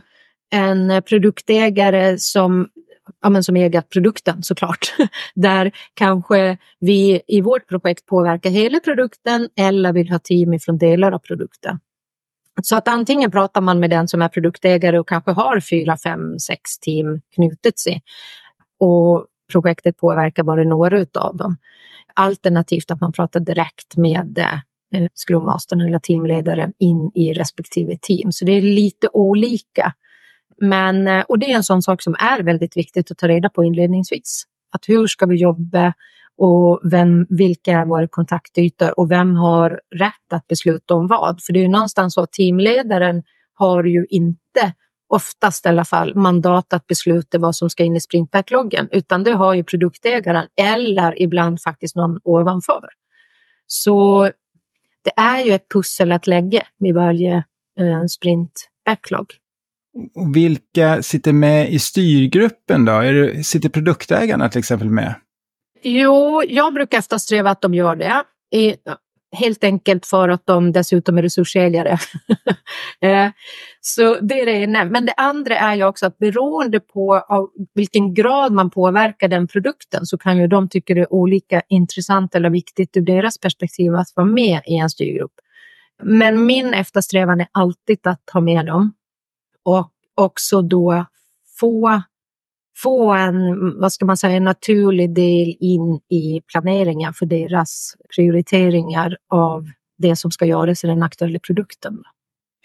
[0.51, 2.67] en produktägare som
[3.21, 4.95] ja, men som äger produkten såklart.
[5.35, 11.11] Där kanske vi i vårt projekt påverkar hela produkten eller vill ha team ifrån delar
[11.11, 11.79] av produkten.
[12.63, 16.39] Så att antingen pratar man med den som är produktägare och kanske har fyra, fem,
[16.39, 18.01] sex team knutet sig
[18.79, 21.57] och projektet påverkar bara några av dem.
[22.13, 28.31] Alternativt att man pratar direkt med eh, Scrum Mastern eller teamledaren in i respektive team.
[28.31, 29.93] Så det är lite olika
[30.61, 33.49] men, eh, och det är en sån sak som är väldigt viktigt att ta reda
[33.49, 34.43] på inledningsvis.
[34.71, 35.93] Att hur ska vi jobba
[36.37, 41.43] och vem, vilka är våra kontaktytor och vem har rätt att besluta om vad?
[41.43, 44.73] För det är ju någonstans så att teamledaren har ju inte,
[45.07, 49.31] oftast i alla fall, mandat att besluta vad som ska in i sprintbackloggen, utan det
[49.31, 52.89] har ju produktägaren eller ibland faktiskt någon ovanför.
[53.67, 54.23] Så
[55.03, 57.35] det är ju ett pussel att lägga med varje
[57.79, 59.33] eh, sprintbacklog.
[60.33, 62.91] Vilka sitter med i styrgruppen då?
[62.91, 65.15] Är det, sitter produktägarna till exempel med?
[65.83, 68.23] Jo, jag brukar eftersträva att de gör det.
[68.55, 68.75] I,
[69.31, 71.97] helt enkelt för att de dessutom är resurssäljare.
[73.01, 73.29] Eh,
[73.81, 74.85] så det är det ena.
[74.85, 79.47] Men det andra är ju också att beroende på av vilken grad man påverkar den
[79.47, 83.95] produkten så kan ju de tycka det är olika intressant eller viktigt ur deras perspektiv
[83.95, 85.31] att vara med i en styrgrupp.
[86.03, 88.93] Men min eftersträvan är alltid att ha med dem
[89.67, 91.05] och också då
[91.59, 92.01] få,
[92.77, 99.17] få en, vad ska man säga, en naturlig del in i planeringen för deras prioriteringar
[99.29, 99.65] av
[99.97, 102.03] det som ska göras i den aktuella produkten.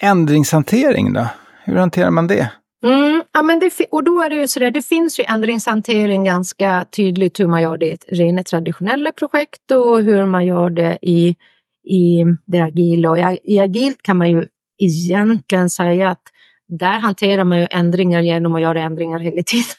[0.00, 1.26] Ändringshantering då?
[1.64, 2.50] Hur hanterar man det?
[2.84, 6.24] Mm, ja, men det, och då är det ju så där, det finns ju ändringshantering
[6.24, 10.98] ganska tydligt hur man gör det i rent traditionella projekt och hur man gör det
[11.02, 11.36] i,
[11.84, 13.10] i det agila.
[13.10, 14.46] Och i, i agilt kan man ju
[14.78, 16.31] egentligen säga att
[16.78, 19.76] där hanterar man ju ändringar genom att göra ändringar hela tiden.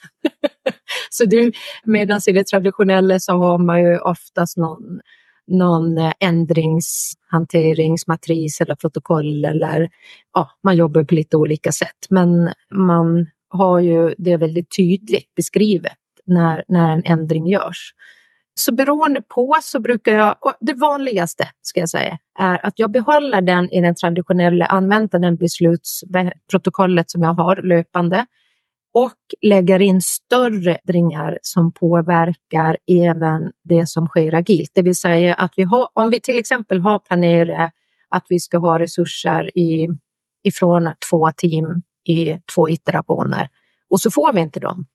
[1.10, 1.54] så det,
[1.84, 5.00] medan i det traditionella så har man ju oftast någon,
[5.48, 9.90] någon eh, ändringshanteringsmatris eller protokoll eller
[10.34, 12.08] ja, man jobbar på lite olika sätt.
[12.10, 17.94] Men man har ju det väldigt tydligt beskrivet när, när en ändring görs.
[18.56, 23.42] Så beroende på så brukar jag, det vanligaste ska jag säga, är att jag behåller
[23.42, 28.26] den i den traditionella, använder den beslutsprotokollet som jag har löpande
[28.94, 34.72] och lägger in större ändringar som påverkar även det som sker agilt.
[34.74, 37.72] Det vill säga att vi har, om vi till exempel har planerat
[38.10, 39.90] att vi ska ha resurser i,
[40.44, 43.50] ifrån två team i två iterationer
[43.90, 44.86] och så får vi inte dem.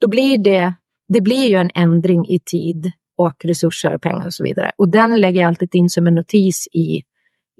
[0.00, 0.74] Då blir det
[1.08, 4.72] det blir ju en ändring i tid och resurser, pengar och så vidare.
[4.76, 7.02] Och den lägger jag alltid in som en notis i,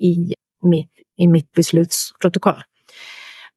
[0.06, 2.62] i, mitt, i mitt beslutsprotokoll.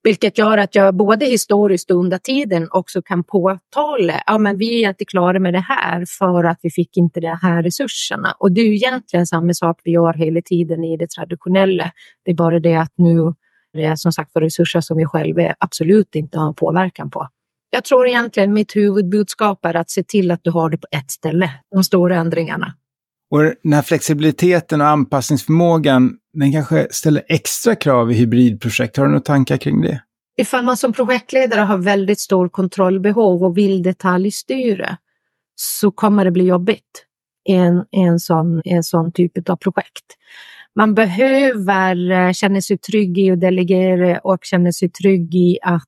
[0.03, 4.83] Vilket gör att jag både historiskt och under tiden också kan påtala ja, men vi
[4.83, 8.35] är inte klara med det här för att vi fick inte de här resurserna.
[8.39, 11.91] Och det är ju egentligen samma sak vi gör hela tiden i det traditionella.
[12.25, 13.33] Det är bara det att nu
[13.73, 17.27] det är som sagt för resurser som vi själva absolut inte har påverkan på.
[17.69, 21.11] Jag tror egentligen mitt huvudbudskap är att se till att du har det på ett
[21.11, 22.73] ställe, de stora ändringarna.
[23.31, 28.97] Och den här flexibiliteten och anpassningsförmågan, den kanske ställer extra krav i hybridprojekt.
[28.97, 30.01] Har du några tankar kring det?
[30.37, 34.97] Ifall man som projektledare har väldigt stor kontrollbehov och vill detaljstyra
[35.55, 37.05] så kommer det bli jobbigt
[37.49, 40.05] i en, en, sån, en sån typ av projekt.
[40.75, 45.87] Man behöver eh, känna sig trygg i att delegera och känna sig trygg i att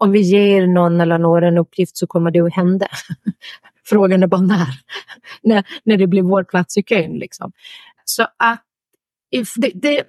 [0.00, 2.86] om vi ger någon eller några en uppgift så kommer det att hända.
[3.84, 4.68] Frågan är bara när.
[5.42, 7.12] när, när det blir vår plats i kön.
[7.12, 7.52] Liksom.
[8.04, 8.64] Så att
[9.56, 10.04] det, det,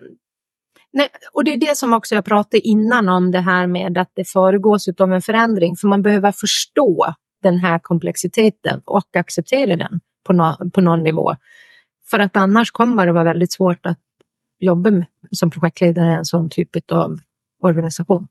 [0.93, 4.11] nej, och det är det som också jag pratade innan om det här med att
[4.13, 5.75] det föregås av en förändring.
[5.75, 11.35] För man behöver förstå den här komplexiteten och acceptera den på, no, på någon nivå.
[12.09, 13.99] För att annars kommer det vara väldigt svårt att
[14.59, 17.19] jobba med, som projektledare i en sån typ av
[17.61, 18.27] organisation.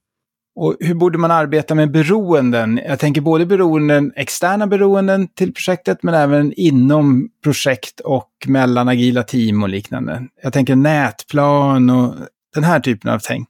[0.61, 2.81] Och hur borde man arbeta med beroenden?
[2.87, 9.23] Jag tänker både beroenden, externa beroenden till projektet, men även inom projekt och mellan agila
[9.23, 10.23] team och liknande.
[10.43, 12.15] Jag tänker nätplan och
[12.55, 13.49] den här typen av tänk.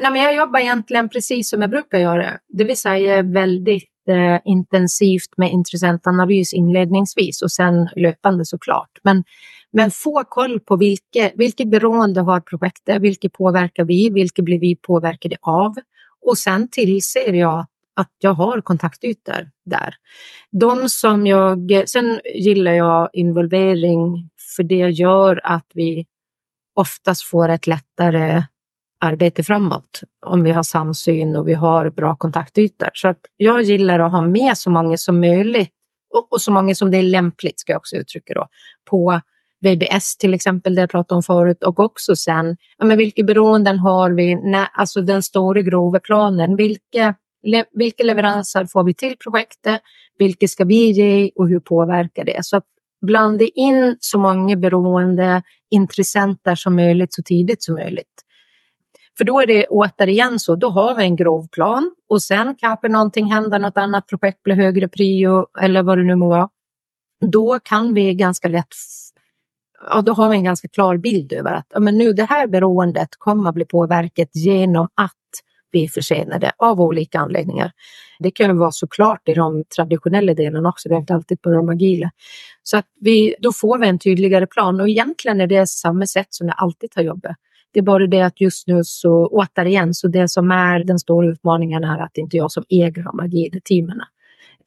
[0.00, 4.40] Nej, men jag jobbar egentligen precis som jag brukar göra, det vill säga väldigt eh,
[4.44, 8.90] intensivt med intressentanalys inledningsvis och sen löpande såklart.
[9.02, 9.24] Men,
[9.72, 14.76] men få koll på vilket, vilket beroende har projektet, vilket påverkar vi, vilket blir vi
[14.76, 15.74] påverkade av?
[16.22, 19.94] Och sen tillser jag att jag har kontaktytor där.
[20.50, 26.06] De som jag, sen gillar jag involvering för det gör att vi
[26.74, 28.42] oftast får ett lättare
[29.00, 32.90] arbete framåt om vi har samsyn och vi har bra kontaktytor.
[32.94, 35.72] Så att jag gillar att ha med så många som möjligt
[36.14, 38.48] och, och så många som det är lämpligt, ska jag också uttrycka då,
[38.90, 39.20] på
[39.60, 43.78] VBS till exempel, det jag pratade om förut, och också sen, ja, men vilka beroenden
[43.78, 49.16] har vi, när, alltså den stora grova planen, vilka, le, vilka leveranser får vi till
[49.16, 49.80] projektet,
[50.18, 52.38] vilka ska vi ge och hur påverkar det?
[52.42, 52.64] Så att
[53.06, 58.06] blanda in så många beroende intressenter som möjligt så tidigt som möjligt.
[59.18, 62.88] För då är det återigen så, då har vi en grov plan och sen kanske
[62.88, 66.48] någonting händer, något annat projekt blir högre prio eller vad det nu må vara.
[67.32, 68.74] Då kan vi ganska lätt
[69.88, 72.46] ja, då har vi en ganska klar bild över att ja, men nu det här
[72.46, 75.12] beroendet kommer att bli påverkat genom att
[75.72, 77.72] vi är försenade av olika anledningar.
[78.18, 81.68] Det kan vara såklart i de traditionella delarna också, det är inte alltid på de
[81.68, 82.10] agila.
[82.62, 86.26] Så att vi, då får vi en tydligare plan och egentligen är det samma sätt
[86.30, 87.36] som jag alltid har jobbat.
[87.72, 91.30] Det är bara det att just nu så återigen, så det som är den stora
[91.30, 94.00] utmaningen är att det inte jag som äger de agila teamen.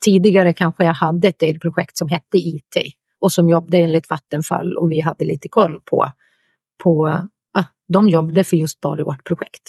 [0.05, 2.77] Tidigare kanske jag hade ett delprojekt som hette IT
[3.23, 6.11] och som jobbade enligt Vattenfall och vi hade lite koll på,
[6.83, 7.07] på
[7.53, 9.61] ah, de jobbade för just bara vårt projekt.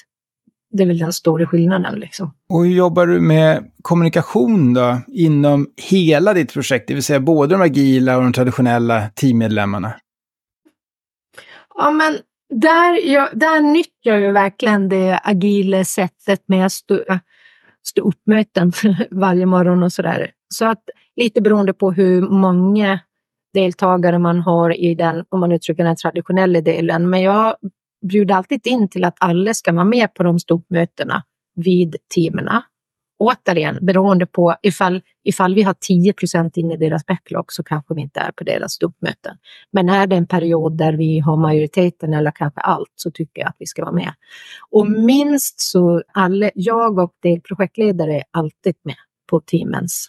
[0.70, 2.00] Det är väl den stora skillnaden.
[2.00, 2.34] Liksom.
[2.48, 7.54] Och hur jobbar du med kommunikation då inom hela ditt projekt, det vill säga både
[7.54, 9.94] de agila och de traditionella teammedlemmarna?
[11.74, 12.18] Ja, men
[12.54, 17.00] där, jag, där nyttjar jag verkligen det agila sättet med att stå,
[17.86, 18.72] stå upp möten
[19.10, 20.30] varje morgon och sådär.
[20.48, 20.82] Så att
[21.16, 23.00] lite beroende på hur många
[23.54, 27.10] deltagare man har i den, om man uttrycker den traditionella delen.
[27.10, 27.56] Men jag
[28.08, 31.22] bjuder alltid in till att alla ska vara med på de stoppmötena
[31.54, 32.48] vid teamen.
[33.18, 37.94] Återigen, beroende på ifall, ifall vi har 10 procent in i deras backlog så kanske
[37.94, 39.36] vi inte är på deras stoppmöten.
[39.70, 43.48] Men är det en period där vi har majoriteten eller kanske allt så tycker jag
[43.48, 44.12] att vi ska vara med.
[44.70, 48.96] Och minst så alla, jag och delprojektledare är alltid med
[49.30, 50.08] på teamens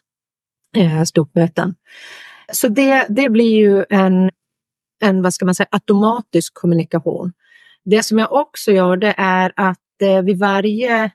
[0.77, 1.75] eh, stoppmöten.
[2.51, 4.31] Så det, det blir ju en,
[5.01, 7.33] en vad ska man säga, automatisk kommunikation.
[7.85, 11.11] Det som jag också gör det är att eh, vid varje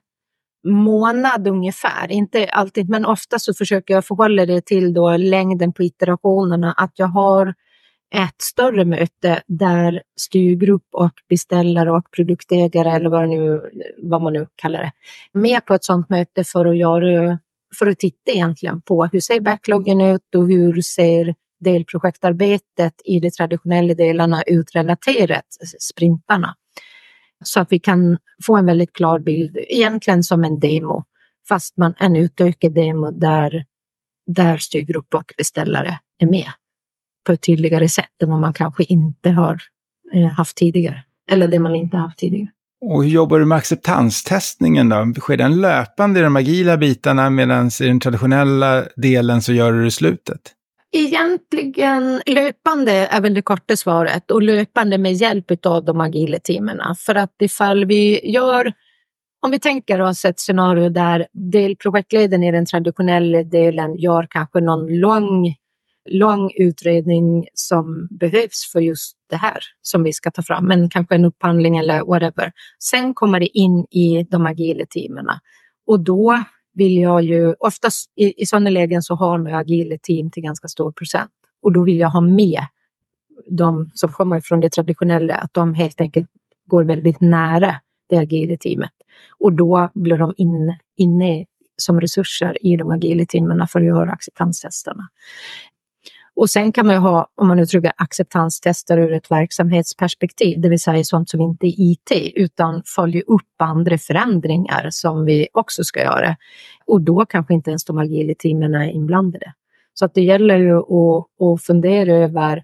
[0.64, 5.82] månad ungefär, inte alltid men ofta så försöker jag förhålla det till då längden på
[5.82, 7.54] iterationerna, att jag har
[8.14, 14.46] ett större möte där styrgrupp och beställare och produktägare eller vad, nu, vad man nu
[14.56, 14.92] kallar det,
[15.32, 17.38] med på ett sådant möte för att göra
[17.78, 23.30] för att titta egentligen på hur ser backloggen ut och hur ser delprojektarbetet i de
[23.30, 25.46] traditionella delarna ut relaterat
[25.78, 26.54] sprintarna.
[27.44, 31.04] Så att vi kan få en väldigt klar bild, egentligen som en demo,
[31.48, 33.64] fast man en utökad demo där,
[34.26, 36.48] där styrgrupp och beställare är med
[37.26, 39.62] på ett tydligare sätt än vad man kanske inte har
[40.14, 41.04] eh, haft tidigare.
[41.30, 42.50] Eller det man inte haft tidigare.
[42.80, 45.12] Och hur jobbar du med acceptanstestningen då?
[45.20, 49.80] Sker den löpande i de agila bitarna medan i den traditionella delen så gör du
[49.80, 50.40] det i slutet?
[50.92, 56.80] Egentligen löpande är väl det korta svaret och löpande med hjälp av de agila teamen.
[56.98, 58.72] För att ifall vi gör,
[59.42, 64.98] om vi tänker oss ett scenario där delprojektledaren i den traditionella delen gör kanske någon
[64.98, 65.54] lång,
[66.11, 71.14] lång utredning som behövs för just det här som vi ska ta fram, men kanske
[71.14, 72.53] en upphandling eller whatever.
[72.79, 75.27] Sen kommer det in i de agila teamen
[75.87, 76.44] och då
[76.75, 80.68] vill jag ju, oftast i, i sådana lägen så har man agila team till ganska
[80.68, 81.31] stor procent
[81.62, 82.62] och då vill jag ha med
[83.51, 86.29] de som kommer från det traditionella, att de helt enkelt
[86.66, 87.75] går väldigt nära
[88.09, 88.90] det agila teamet.
[89.38, 91.46] Och då blir de in, inne
[91.77, 95.09] som resurser i de agila teamen för att göra acceptanstesterna.
[96.40, 100.81] Och sen kan man ju ha, om man uttrycker acceptanstester ur ett verksamhetsperspektiv, det vill
[100.81, 106.00] säga sånt som inte är IT, utan följer upp andra förändringar som vi också ska
[106.00, 106.37] göra.
[106.87, 109.53] Och då kanske inte ens de agila teamen är inblandade.
[109.94, 112.62] Så att det gäller ju att, att fundera över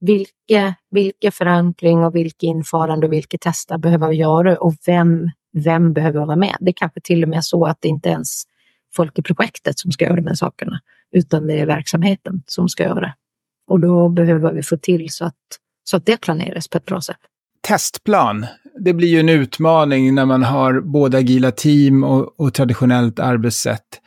[0.00, 5.92] vilka, vilka förankring och vilka införande och vilka tester behöver vi göra och vem, vem
[5.92, 6.56] behöver vara med?
[6.60, 8.44] Det är kanske till och med så att det inte ens
[8.94, 10.80] folk i projektet som ska göra de här sakerna,
[11.14, 13.14] utan det är verksamheten som ska göra det.
[13.66, 15.34] Och då behöver vi få till så att,
[15.84, 17.16] så att det planeras på ett bra sätt.
[17.60, 18.46] Testplan,
[18.78, 24.00] det blir ju en utmaning när man har både agila team och, och traditionellt arbetssätt.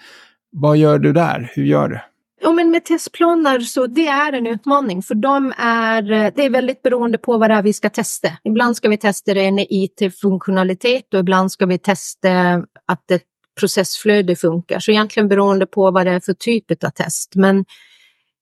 [0.52, 1.52] Vad gör du där?
[1.56, 2.00] Hur gör du?
[2.42, 6.82] Ja, men med testplaner så det är en utmaning för de är, det är väldigt
[6.82, 8.30] beroende på vad det är vi ska testa.
[8.44, 12.54] Ibland ska vi testa en IT-funktionalitet och ibland ska vi testa
[12.86, 13.24] att ett
[13.60, 14.80] processflöde funkar.
[14.80, 17.36] Så egentligen beroende på vad det är för typ av test.
[17.36, 17.66] Men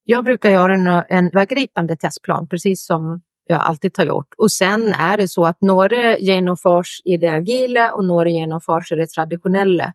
[0.04, 4.34] jag brukar göra en, en övergripande testplan, precis som jag alltid har gjort.
[4.38, 8.96] Och sen är det så att några genomförs i det agila och några genomförs i
[8.96, 9.94] det traditionella.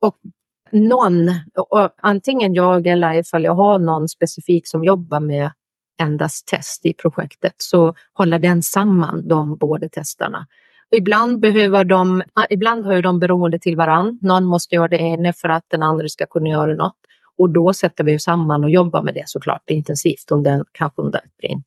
[0.00, 0.16] Och
[0.72, 5.50] någon, och antingen jag eller ifall jag har någon specifik som jobbar med
[6.00, 10.46] endast test i projektet så håller den samman de båda testarna.
[10.96, 14.18] Ibland behöver de, ah, ibland hör de beroende till varann.
[14.22, 16.96] Någon måste göra det ena för att den andra ska kunna göra något.
[17.38, 21.62] Och då sätter vi samman och jobbar med det såklart intensivt under, kanske under ett.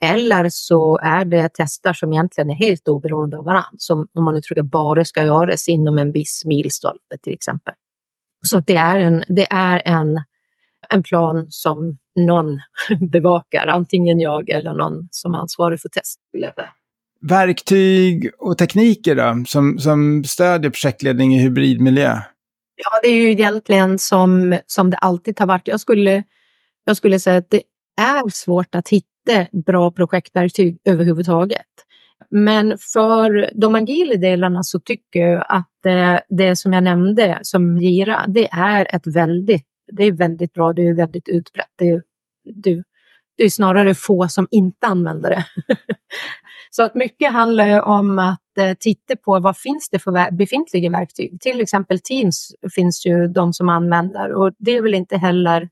[0.00, 4.34] Eller så är det tester som egentligen är helt oberoende av varandra, som om man
[4.34, 7.74] nu tror att bara ska göras inom en viss milstolpe till exempel.
[8.46, 10.22] Så det är en, det är en,
[10.88, 12.60] en plan som någon
[13.10, 16.20] bevakar, antingen jag eller någon som är ansvarig för test
[17.20, 22.18] verktyg och tekniker då, som, som stödjer projektledning i hybridmiljö?
[22.76, 25.68] Ja, det är ju egentligen som, som det alltid har varit.
[25.68, 26.24] Jag skulle,
[26.84, 27.62] jag skulle säga att det
[28.00, 29.06] är svårt att hitta
[29.66, 31.66] bra projektverktyg överhuvudtaget.
[32.30, 37.78] Men för de agila delarna så tycker jag att det, det som jag nämnde som
[37.78, 41.72] Gira, det är ett väldigt, det är väldigt bra, det är väldigt utbrett.
[41.78, 42.02] Det är,
[42.54, 42.82] det,
[43.36, 45.44] det är snarare få som inte använder det.
[46.70, 51.40] Så att mycket handlar om att eh, titta på vad finns det för befintliga verktyg.
[51.40, 55.68] Till exempel Teams finns ju de som använder och det är väl inte heller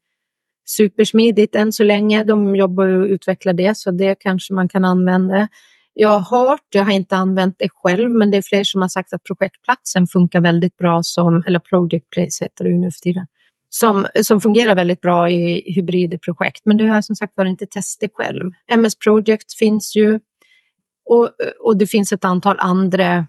[0.68, 2.24] supersmidigt än så länge.
[2.24, 5.48] De jobbar och utvecklar det så det kanske man kan använda.
[5.94, 8.88] Jag har hört, jag har inte använt det själv, men det är fler som har
[8.88, 13.26] sagt att projektplatsen funkar väldigt bra som, eller Project Place heter det nu för tiden,
[13.68, 16.60] som, som fungerar väldigt bra i hybridprojekt.
[16.64, 18.52] Men det har jag som sagt var inte testat själv.
[18.70, 20.20] MS Project finns ju,
[21.08, 23.26] och, och det finns ett antal andra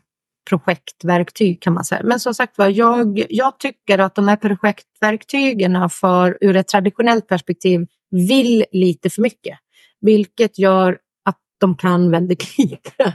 [0.50, 2.02] projektverktyg kan man säga.
[2.04, 7.28] Men som sagt var, jag, jag tycker att de här projektverktygen för, ur ett traditionellt
[7.28, 9.58] perspektiv vill lite för mycket.
[10.02, 12.92] Vilket gör att de kan väldigt lite.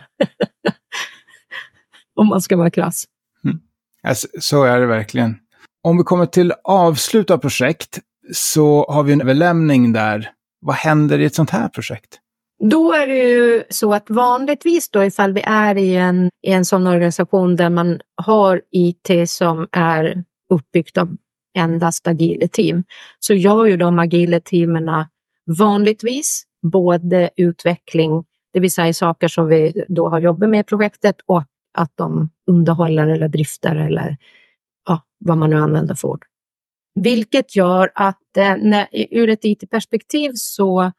[2.15, 3.05] Om man ska vara krass.
[3.45, 3.61] Mm.
[4.03, 5.37] Alltså, så är det verkligen.
[5.83, 7.99] Om vi kommer till avslut av projekt
[8.33, 10.31] så har vi en överlämning där.
[10.61, 12.21] Vad händer i ett sånt här projekt?
[12.71, 16.65] Då är det ju så att vanligtvis då ifall vi är i en, i en
[16.65, 21.17] sån organisation där man har IT som är uppbyggt av
[21.59, 22.85] endast agila team
[23.19, 25.07] så gör ju de agila teamen
[25.59, 31.17] vanligtvis både utveckling, det vill säga saker som vi då har jobbat med i projektet
[31.27, 34.17] och att de underhåller eller driftar eller
[34.89, 36.25] ja, vad man nu använder för ord.
[36.95, 40.93] Vilket gör att eh, när, ur ett IT-perspektiv så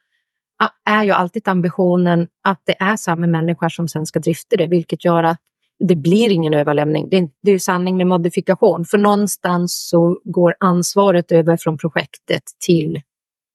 [0.85, 5.05] är ju alltid ambitionen att det är samma människor som sen ska drifta det, vilket
[5.05, 5.37] gör att
[5.79, 7.09] det blir ingen överlämning.
[7.09, 12.43] Det är, det är sanning med modifikation, för någonstans så går ansvaret över från projektet
[12.65, 13.01] till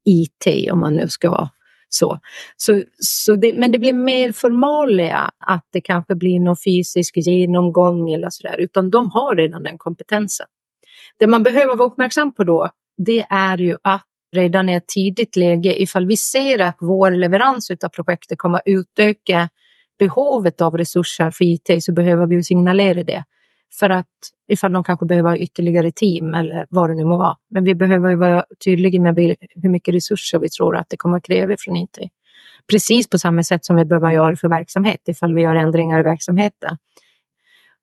[0.05, 1.51] IT, om man nu ska vara
[1.89, 2.19] Så,
[2.57, 8.13] så, så det, men det blir mer formalia att det kanske blir någon fysisk genomgång
[8.13, 10.47] eller så där, utan de har redan den kompetensen.
[11.19, 15.37] Det man behöver vara uppmärksam på då, det är ju att redan i ett tidigt
[15.37, 19.49] läge, ifall vi ser att vår leverans av projektet kommer att utöka
[19.99, 23.25] behovet av resurser för IT så behöver vi signalera det.
[23.79, 24.07] För att
[24.49, 27.37] ifall de kanske behöver ytterligare team eller vad det nu må vara.
[27.51, 31.25] Men vi behöver vara tydliga med hur mycket resurser vi tror att det kommer att
[31.25, 31.99] kräva från IT.
[32.71, 36.03] Precis på samma sätt som vi behöver göra för verksamhet ifall vi gör ändringar i
[36.03, 36.77] verksamheten.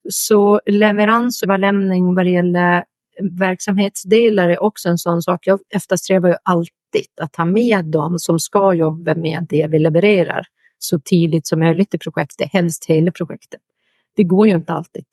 [0.09, 2.83] Så leverans och lämning vad det gäller
[3.19, 5.47] verksamhetsdelar är också en sån sak.
[5.47, 10.47] Jag eftersträvar ju alltid att ha med dem som ska jobba med det vi levererar
[10.79, 13.61] så tidigt som möjligt i projektet, helst hela projektet.
[14.15, 15.05] Det går ju inte alltid.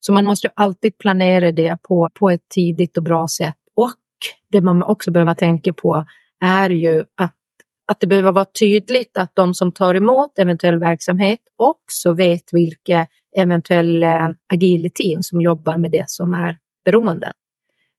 [0.00, 3.56] Så man måste alltid planera det på, på ett tidigt och bra sätt.
[3.76, 3.92] Och
[4.48, 6.04] det man också behöver tänka på
[6.40, 7.36] är ju att,
[7.86, 13.06] att det behöver vara tydligt att de som tar emot eventuell verksamhet också vet vilka
[13.36, 17.32] eventuella agila team som jobbar med det som är beroende.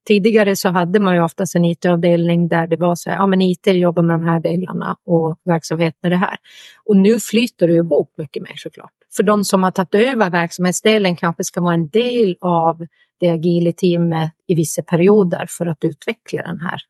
[0.07, 3.41] Tidigare så hade man ju oftast en IT-avdelning där det var så här, ja men
[3.41, 6.37] IT jobbar med de här delarna och verksamhet med det här.
[6.85, 8.91] Och nu flyter det ihop mycket mer såklart.
[9.15, 12.85] För de som har tagit över verksamhetsdelen kanske ska vara en del av
[13.19, 16.81] det agila teamet i vissa perioder för att utveckla den här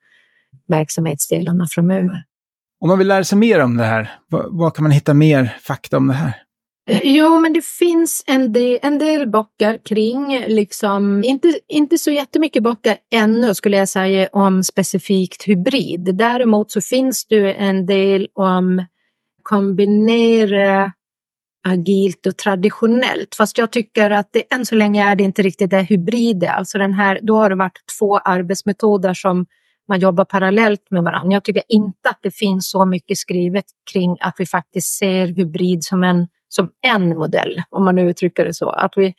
[0.68, 2.24] verksamhetsdelarna framöver.
[2.80, 5.98] Om man vill lära sig mer om det här, var kan man hitta mer fakta
[5.98, 6.43] om det här?
[6.86, 12.64] Jo, men det finns en del, en del bockar kring, liksom, inte, inte så jättemycket
[12.64, 16.16] bockar ännu skulle jag säga om specifikt hybrid.
[16.16, 18.86] Däremot så finns det en del om
[19.44, 20.92] kombinera
[21.68, 23.36] agilt och traditionellt.
[23.36, 26.52] Fast jag tycker att det, än så länge är det inte riktigt det hybrida.
[26.52, 29.46] Alltså den här, då har det varit två arbetsmetoder som
[29.88, 31.34] man jobbar parallellt med varandra.
[31.34, 35.84] Jag tycker inte att det finns så mycket skrivet kring att vi faktiskt ser hybrid
[35.84, 38.70] som en som en modell, om man uttrycker det så.
[38.70, 39.14] Att vi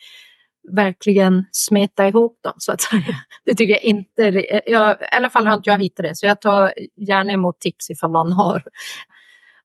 [0.72, 3.02] verkligen smetar ihop dem, så att säga.
[3.44, 6.40] Det tycker jag inte, jag, i alla fall har inte jag hittat det, så jag
[6.40, 8.62] tar gärna emot tips ifall man har.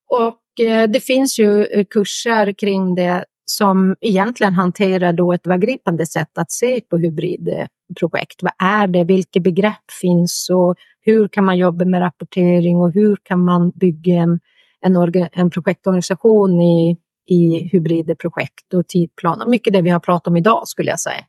[0.10, 6.06] Och eh, det finns ju eh, kurser kring det som egentligen hanterar då ett övergripande
[6.06, 8.44] sätt att se på hybridprojekt.
[8.44, 9.04] Vad är det?
[9.04, 14.14] Vilka begrepp finns och hur kan man jobba med rapportering och hur kan man bygga
[14.14, 14.40] en,
[14.82, 14.96] en,
[15.32, 16.98] en projektorganisation i
[17.32, 21.00] i hybrida projekt och tidplan och Mycket det vi har pratat om idag skulle jag
[21.00, 21.26] säga.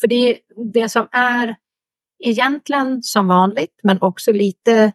[0.00, 0.38] För det,
[0.72, 1.56] det som är
[2.24, 4.92] egentligen som vanligt, men också lite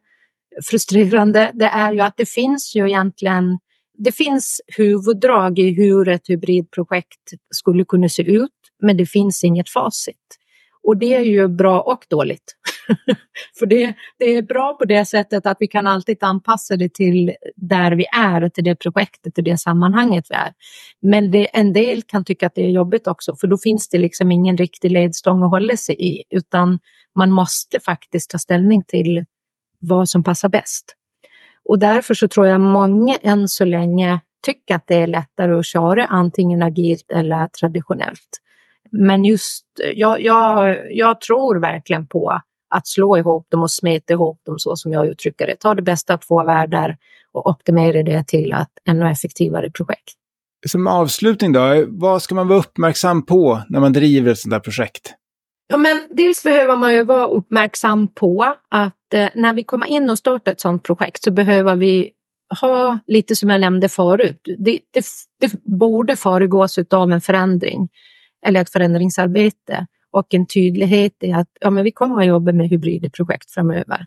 [0.70, 3.60] frustrerande, det är ju att det finns ju egentligen
[3.98, 9.70] det finns huvuddrag i hur ett hybridprojekt skulle kunna se ut, men det finns inget
[9.70, 10.38] facit.
[10.84, 12.56] Och det är ju bra och dåligt.
[13.60, 17.36] För det, det är bra på det sättet att vi kan alltid anpassa det till
[17.56, 20.54] där vi är och till det projektet och det sammanhanget vi är.
[21.02, 23.98] Men det, en del kan tycka att det är jobbigt också för då finns det
[23.98, 26.80] liksom ingen riktig ledstång att hålla sig i utan
[27.16, 29.26] man måste faktiskt ta ställning till
[29.80, 30.96] vad som passar bäst.
[31.70, 35.66] Och därför så tror jag många än så länge tycker att det är lättare att
[35.66, 38.42] köra antingen agilt eller traditionellt.
[38.92, 42.42] Men just, jag, jag, jag tror verkligen på
[42.76, 45.56] att slå ihop dem och smeta ihop dem så som jag uttrycker det.
[45.56, 46.98] Ta det bästa av två världar
[47.32, 50.14] och optimera det till ett ännu effektivare projekt.
[50.68, 54.72] Som avslutning då, vad ska man vara uppmärksam på när man driver ett sådant här
[54.72, 55.14] projekt?
[55.68, 60.10] Ja, men dels behöver man ju vara uppmärksam på att eh, när vi kommer in
[60.10, 62.12] och startar ett sådant projekt så behöver vi
[62.62, 64.42] ha lite som jag nämnde förut.
[64.58, 65.06] Det, det,
[65.40, 67.90] det borde föregås av en förändring
[68.46, 72.70] eller ett förändringsarbete och en tydlighet i att ja, men vi kommer att jobba med
[72.70, 74.06] hybrida projekt framöver.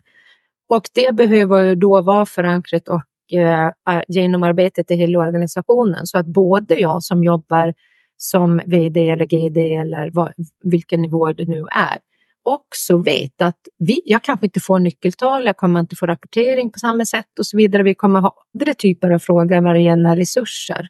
[0.69, 3.71] Och det behöver då vara förankrat och eh,
[4.07, 7.73] genomarbetet i hela organisationen så att både jag som jobbar
[8.17, 10.33] som VD eller GD eller vad,
[10.63, 11.97] vilken nivå det nu är
[12.43, 16.79] också vet att vi, jag kanske inte får nyckeltal, jag kommer inte få rapportering på
[16.79, 17.83] samma sätt och så vidare.
[17.83, 20.87] Vi kommer ha andra typer av frågor vad det gäller resurser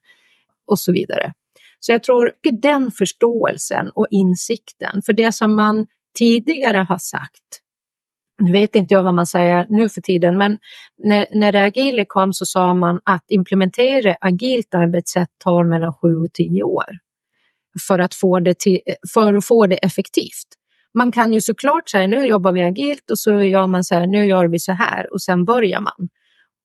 [0.67, 1.33] och så vidare.
[1.79, 7.61] Så jag tror att den förståelsen och insikten, för det som man tidigare har sagt,
[8.39, 10.57] nu vet inte jag vad man säger nu för tiden, men
[11.03, 16.33] när, när agile kom så sa man att implementera agilt arbetssätt tar mellan sju och
[16.33, 16.97] tio år
[17.87, 18.79] för att få det, till,
[19.13, 20.47] för att få det effektivt.
[20.93, 24.07] Man kan ju såklart säga nu jobbar vi agilt och så gör man så här,
[24.07, 26.09] nu gör vi så här och sen börjar man.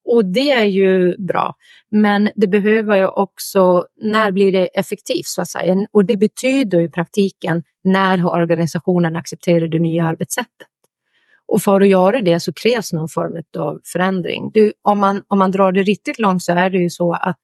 [0.05, 1.55] Och det är ju bra.
[1.91, 5.87] Men det behöver ju också, när blir det effektivt så att säga?
[5.93, 10.69] Och det betyder i praktiken, när har organisationen accepterat det nya arbetssättet?
[11.47, 14.51] Och för att göra det så krävs någon form av förändring.
[14.55, 17.39] Du, om, man, om man drar det riktigt långt så är det ju så att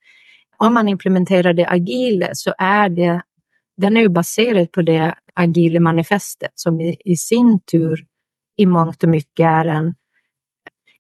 [0.57, 3.23] om man implementerar det agila så är det,
[3.77, 8.05] den är ju baserad på det agila manifestet som i, i sin tur
[8.57, 9.95] i mångt och mycket är en,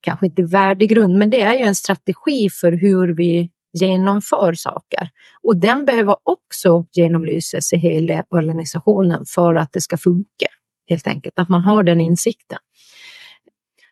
[0.00, 5.10] kanske inte värdegrund, men det är ju en strategi för hur vi genomför saker.
[5.42, 10.46] Och den behöver också genomlysas i hela organisationen för att det ska funka.
[10.88, 12.58] Helt enkelt, att man har den insikten.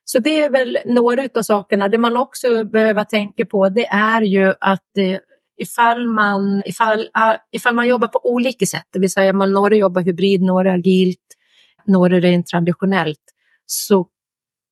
[0.05, 1.89] Så det är väl några av sakerna.
[1.89, 5.19] Det man också behöver tänka på det är ju att eh,
[5.59, 9.75] ifall man, ifall, ah, ifall man jobbar på olika sätt, det vill säga man några
[9.75, 11.37] jobbar hybrid, några agilt,
[11.85, 13.35] några rent traditionellt,
[13.67, 14.07] så,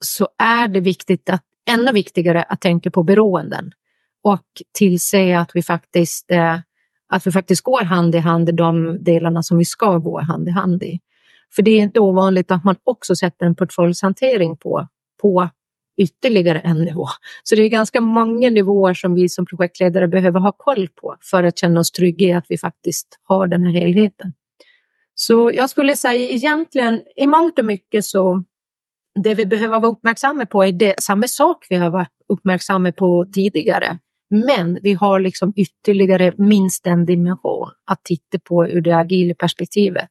[0.04, 3.72] så är det viktigt att, ännu viktigare att tänka på beroenden
[4.22, 6.58] och tillse att vi faktiskt, eh,
[7.08, 10.48] att vi faktiskt går hand i hand i de delarna som vi ska gå hand
[10.48, 11.00] i hand i.
[11.54, 14.88] För det är inte ovanligt att man också sätter en portföljshantering på,
[15.22, 15.48] på
[15.96, 17.06] ytterligare en nivå.
[17.42, 21.44] Så det är ganska många nivåer som vi som projektledare behöver ha koll på för
[21.44, 24.32] att känna oss trygga i att vi faktiskt har den här helheten.
[25.14, 28.44] Så jag skulle säga egentligen i mångt och mycket så
[29.22, 33.26] det vi behöver vara uppmärksamma på är det samma sak vi har varit uppmärksamma på
[33.34, 33.98] tidigare.
[34.30, 40.10] Men vi har liksom ytterligare minst en dimension att titta på ur det agila perspektivet.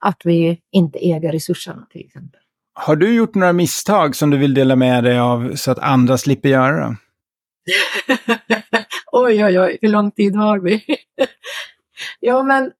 [0.00, 2.40] Att vi inte äger resurserna till exempel.
[2.74, 6.18] Har du gjort några misstag som du vill dela med dig av så att andra
[6.18, 6.96] slipper göra dem?
[9.12, 10.84] oj, oj, oj, hur lång tid har vi?
[12.20, 12.72] ja, men,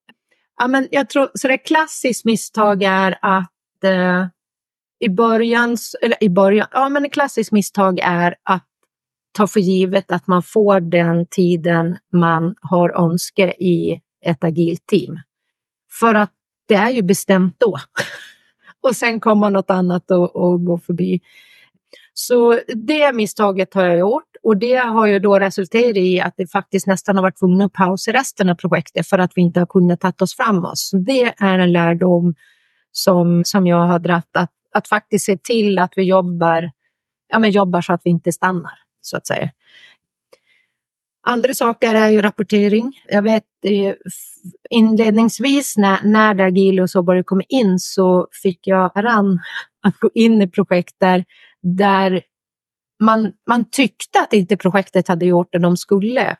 [0.59, 4.27] ja, men jag tror, så det klassiskt misstag är att eh,
[5.05, 8.67] i början, eller i början, ja men ett klassiskt misstag är att
[9.33, 15.21] ta för givet att man får den tiden man har önskat i ett agilt team.
[16.01, 16.31] För att
[16.69, 17.79] det är ju bestämt då.
[18.81, 21.21] och sen kommer något annat och, och gå förbi.
[22.15, 26.47] Så det misstaget har jag gjort och det har ju då resulterat i att det
[26.47, 29.67] faktiskt nästan har varit tvungna att pausa resten av projektet för att vi inte har
[29.67, 30.79] kunnat ta oss framåt.
[30.79, 32.35] Så det är en lärdom
[32.93, 36.70] som, som jag har dratt, att, att faktiskt se till att vi jobbar,
[37.29, 39.51] ja, men jobbar så att vi inte stannar, så att säga.
[41.27, 43.01] Andra saker är ju rapportering.
[43.09, 43.45] Jag vet
[44.70, 49.41] inledningsvis när, när det agila och så började komma in så fick jag äran
[49.83, 51.25] att gå in i projekt där,
[51.62, 52.22] där
[53.03, 56.37] man, man tyckte att inte projektet hade gjort det de skulle.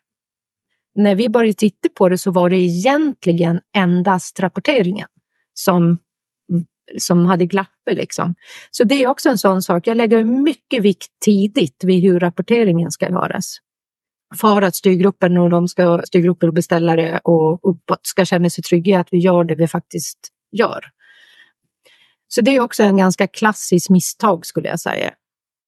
[0.95, 5.09] När vi började titta på det så var det egentligen endast rapporteringen
[5.55, 5.99] som,
[6.99, 7.93] som hade glappor.
[7.93, 8.35] Liksom.
[8.71, 9.87] Så det är också en sån sak.
[9.87, 13.59] Jag lägger mycket vikt tidigt vid hur rapporteringen ska göras
[14.35, 18.93] för att styrgruppen och de ska, styrgrupper och beställare och uppåt ska känna sig trygga
[18.93, 20.19] i att vi gör det vi faktiskt
[20.53, 20.85] gör.
[22.29, 25.15] Så det är också en ganska klassisk misstag skulle jag säga.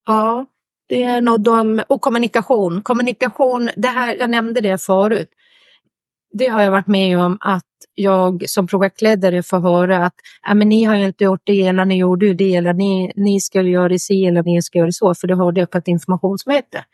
[0.07, 0.47] Ja,
[0.89, 2.83] det är nog de, och kommunikation.
[2.83, 5.31] Kommunikation, det här, jag nämnde det förut.
[6.33, 7.65] Det har jag varit med om att
[7.95, 10.15] jag som projektledare får höra att
[10.55, 13.89] men ni har inte gjort det eller ni gjorde det eller ni, ni skulle göra
[13.89, 16.85] det si eller ni ska göra det så för det hörde jag på ett informationsmöte.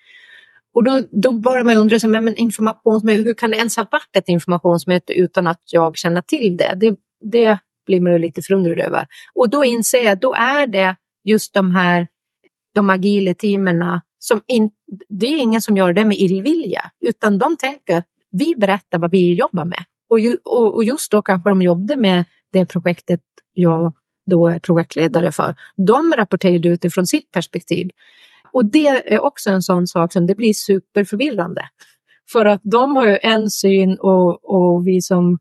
[0.74, 4.28] Och då, då börjar man undra, men informationsmöte, hur kan det ens ha varit ett
[4.28, 6.74] informationsmöte utan att jag känner till det?
[6.76, 9.06] Det, det blir man ju lite förundrad över.
[9.34, 12.08] Och då inser jag, då är det just de här
[12.74, 14.70] de agila teamen som in,
[15.08, 19.10] det är ingen som gör det med illvilja, utan de tänker att vi berättar vad
[19.10, 19.84] vi jobbar med.
[20.12, 23.20] Och, ju, och, och just då kanske de jobbade med det projektet
[23.52, 23.92] jag
[24.26, 25.54] då är projektledare för.
[25.76, 27.90] De rapporterade utifrån sitt perspektiv.
[28.52, 31.68] Och det är också en sån sak som det blir superförvirrande.
[32.32, 35.38] För att de har ju en syn och, och vi som,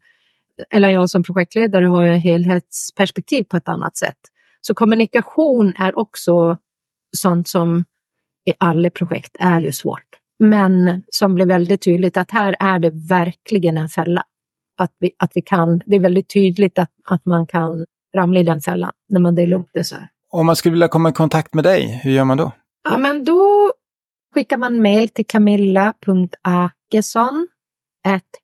[0.69, 4.19] eller jag som projektledare har ju helhetsperspektiv på ett annat sätt.
[4.61, 6.57] Så kommunikation är också
[7.17, 7.86] sånt som
[8.45, 10.07] i alla projekt är ju svårt.
[10.39, 14.24] Men som blir väldigt tydligt att här är det verkligen en fälla.
[14.78, 18.43] Att vi, att vi kan, det är väldigt tydligt att, att man kan ramla i
[18.43, 20.07] den fällan när man delar upp det så här.
[20.30, 22.51] Om man skulle vilja komma i kontakt med dig, hur gör man då?
[22.89, 23.72] Ja, men då
[24.34, 27.47] skickar man mejl till camilla.akesson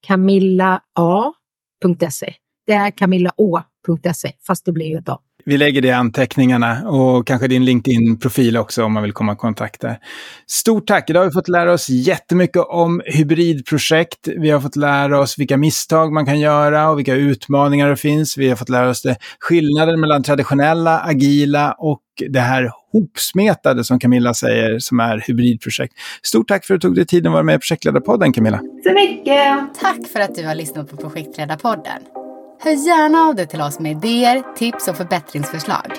[0.08, 2.34] camilla.a.se.
[2.66, 5.20] Det är camillaå.se, fast det blir ju ett A.
[5.50, 9.36] Vi lägger det i anteckningarna och kanske din LinkedIn-profil också om man vill komma i
[9.36, 10.00] kontakt där.
[10.48, 11.10] Stort tack!
[11.10, 14.28] Idag har vi fått lära oss jättemycket om hybridprojekt.
[14.38, 18.38] Vi har fått lära oss vilka misstag man kan göra och vilka utmaningar det finns.
[18.38, 24.00] Vi har fått lära oss det, skillnaden mellan traditionella, agila och det här hopsmetade som
[24.00, 25.94] Camilla säger som är hybridprojekt.
[26.24, 28.60] Stort tack för att du tog dig tiden att vara med i Projektledarpodden Camilla.
[28.84, 29.80] Så mycket!
[29.82, 32.27] Tack för att du har lyssnat på Projektledarpodden.
[32.60, 35.92] Hör gärna av dig till oss med idéer, tips och förbättringsförslag.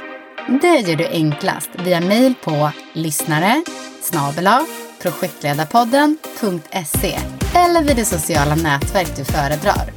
[0.62, 3.62] Det gör du enklast via mejl på lyssnare
[4.02, 4.66] snabel-a
[5.02, 7.18] projektledarpodden.se
[7.54, 9.92] eller vid det sociala nätverk du föredrar.